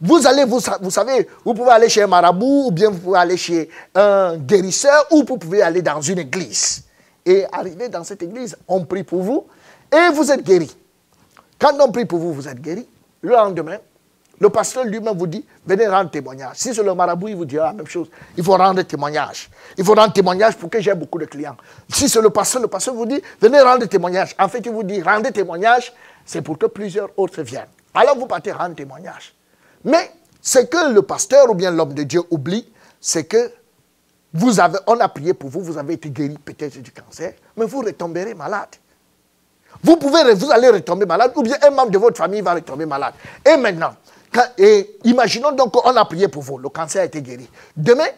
Vous 0.00 0.26
allez, 0.26 0.44
vous, 0.44 0.60
vous, 0.80 0.90
savez, 0.90 1.28
vous 1.44 1.54
pouvez 1.54 1.70
aller 1.70 1.88
chez 1.88 2.02
un 2.02 2.06
marabout, 2.06 2.68
ou 2.68 2.70
bien 2.70 2.90
vous 2.90 2.98
pouvez 2.98 3.18
aller 3.18 3.36
chez 3.36 3.68
un 3.94 4.36
guérisseur, 4.38 5.06
ou 5.10 5.24
vous 5.26 5.36
pouvez 5.36 5.62
aller 5.62 5.82
dans 5.82 6.00
une 6.00 6.18
église. 6.18 6.84
Et 7.26 7.44
arriver 7.52 7.88
dans 7.88 8.02
cette 8.02 8.22
église, 8.22 8.56
on 8.66 8.84
prie 8.84 9.04
pour 9.04 9.22
vous, 9.22 9.46
et 9.92 10.12
vous 10.14 10.30
êtes 10.30 10.42
guéri. 10.42 10.74
Quand 11.58 11.76
on 11.80 11.92
prie 11.92 12.06
pour 12.06 12.18
vous, 12.18 12.32
vous 12.32 12.48
êtes 12.48 12.60
guéri. 12.60 12.88
Le 13.20 13.32
lendemain, 13.32 13.76
le 14.38 14.48
pasteur 14.48 14.84
lui-même 14.84 15.18
vous 15.18 15.26
dit, 15.26 15.44
venez 15.66 15.86
rendre 15.86 16.10
témoignage. 16.10 16.56
Si 16.56 16.74
c'est 16.74 16.82
le 16.82 16.94
marabout, 16.94 17.28
il 17.28 17.36
vous 17.36 17.44
dira 17.44 17.66
la 17.66 17.72
même 17.74 17.86
chose. 17.86 18.08
Il 18.38 18.42
faut 18.42 18.56
rendre 18.56 18.80
témoignage. 18.80 19.50
Il 19.76 19.84
faut 19.84 19.92
rendre 19.92 20.14
témoignage 20.14 20.56
pour 20.56 20.70
que 20.70 20.80
j'ai 20.80 20.94
beaucoup 20.94 21.18
de 21.18 21.26
clients. 21.26 21.56
Si 21.90 22.08
c'est 22.08 22.22
le 22.22 22.30
pasteur, 22.30 22.62
le 22.62 22.68
pasteur 22.68 22.94
vous 22.94 23.04
dit, 23.04 23.20
venez 23.38 23.60
rendre 23.60 23.84
témoignage. 23.84 24.34
En 24.38 24.48
fait, 24.48 24.60
il 24.64 24.72
vous 24.72 24.82
dit, 24.82 25.02
rendez 25.02 25.30
témoignage, 25.30 25.92
c'est 26.24 26.40
pour 26.40 26.56
que 26.56 26.64
plusieurs 26.64 27.10
autres 27.18 27.42
viennent. 27.42 27.68
Alors 27.92 28.16
vous 28.16 28.26
partez 28.26 28.52
rendre 28.52 28.74
témoignage. 28.74 29.34
Mais 29.84 30.12
ce 30.40 30.60
que 30.60 30.92
le 30.92 31.02
pasteur 31.02 31.50
ou 31.50 31.54
bien 31.54 31.70
l'homme 31.70 31.94
de 31.94 32.02
Dieu 32.02 32.22
oublie, 32.30 32.70
c'est 33.00 33.24
que 33.24 33.52
vous 34.32 34.60
avez, 34.60 34.78
on 34.86 34.98
a 35.00 35.08
prié 35.08 35.34
pour 35.34 35.50
vous, 35.50 35.60
vous 35.60 35.78
avez 35.78 35.94
été 35.94 36.10
guéri 36.10 36.36
peut-être 36.44 36.80
du 36.80 36.92
cancer, 36.92 37.34
mais 37.56 37.64
vous 37.64 37.80
retomberez 37.80 38.34
malade. 38.34 38.68
Vous 39.82 39.96
pouvez, 39.96 40.34
vous 40.34 40.50
allez 40.50 40.68
retomber 40.68 41.06
malade, 41.06 41.32
ou 41.36 41.42
bien 41.42 41.56
un 41.62 41.70
membre 41.70 41.90
de 41.90 41.98
votre 41.98 42.16
famille 42.16 42.40
va 42.40 42.54
retomber 42.54 42.86
malade. 42.86 43.14
Et 43.44 43.56
maintenant, 43.56 43.94
imaginons 45.04 45.52
donc 45.52 45.72
qu'on 45.72 45.96
a 45.96 46.04
prié 46.04 46.28
pour 46.28 46.42
vous, 46.42 46.58
le 46.58 46.68
cancer 46.68 47.02
a 47.02 47.04
été 47.06 47.22
guéri. 47.22 47.48
Demain, 47.76 48.08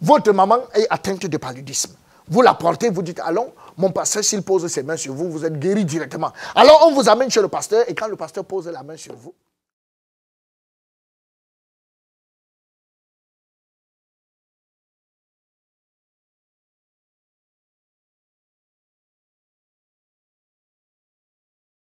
votre 0.00 0.32
maman 0.32 0.58
est 0.74 0.86
atteinte 0.90 1.26
de 1.26 1.36
paludisme. 1.36 1.94
Vous 2.28 2.42
la 2.42 2.54
portez, 2.54 2.90
vous 2.90 3.02
dites, 3.02 3.20
allons, 3.20 3.52
mon 3.76 3.90
pasteur, 3.90 4.22
s'il 4.22 4.42
pose 4.42 4.66
ses 4.66 4.82
mains 4.82 4.96
sur 4.96 5.14
vous, 5.14 5.30
vous 5.30 5.44
êtes 5.44 5.58
guéri 5.58 5.84
directement. 5.84 6.32
Alors 6.54 6.86
on 6.88 6.92
vous 6.92 7.08
amène 7.08 7.30
chez 7.30 7.40
le 7.40 7.48
pasteur, 7.48 7.84
et 7.88 7.94
quand 7.94 8.08
le 8.08 8.16
pasteur 8.16 8.44
pose 8.44 8.68
la 8.68 8.82
main 8.82 8.96
sur 8.96 9.14
vous, 9.14 9.32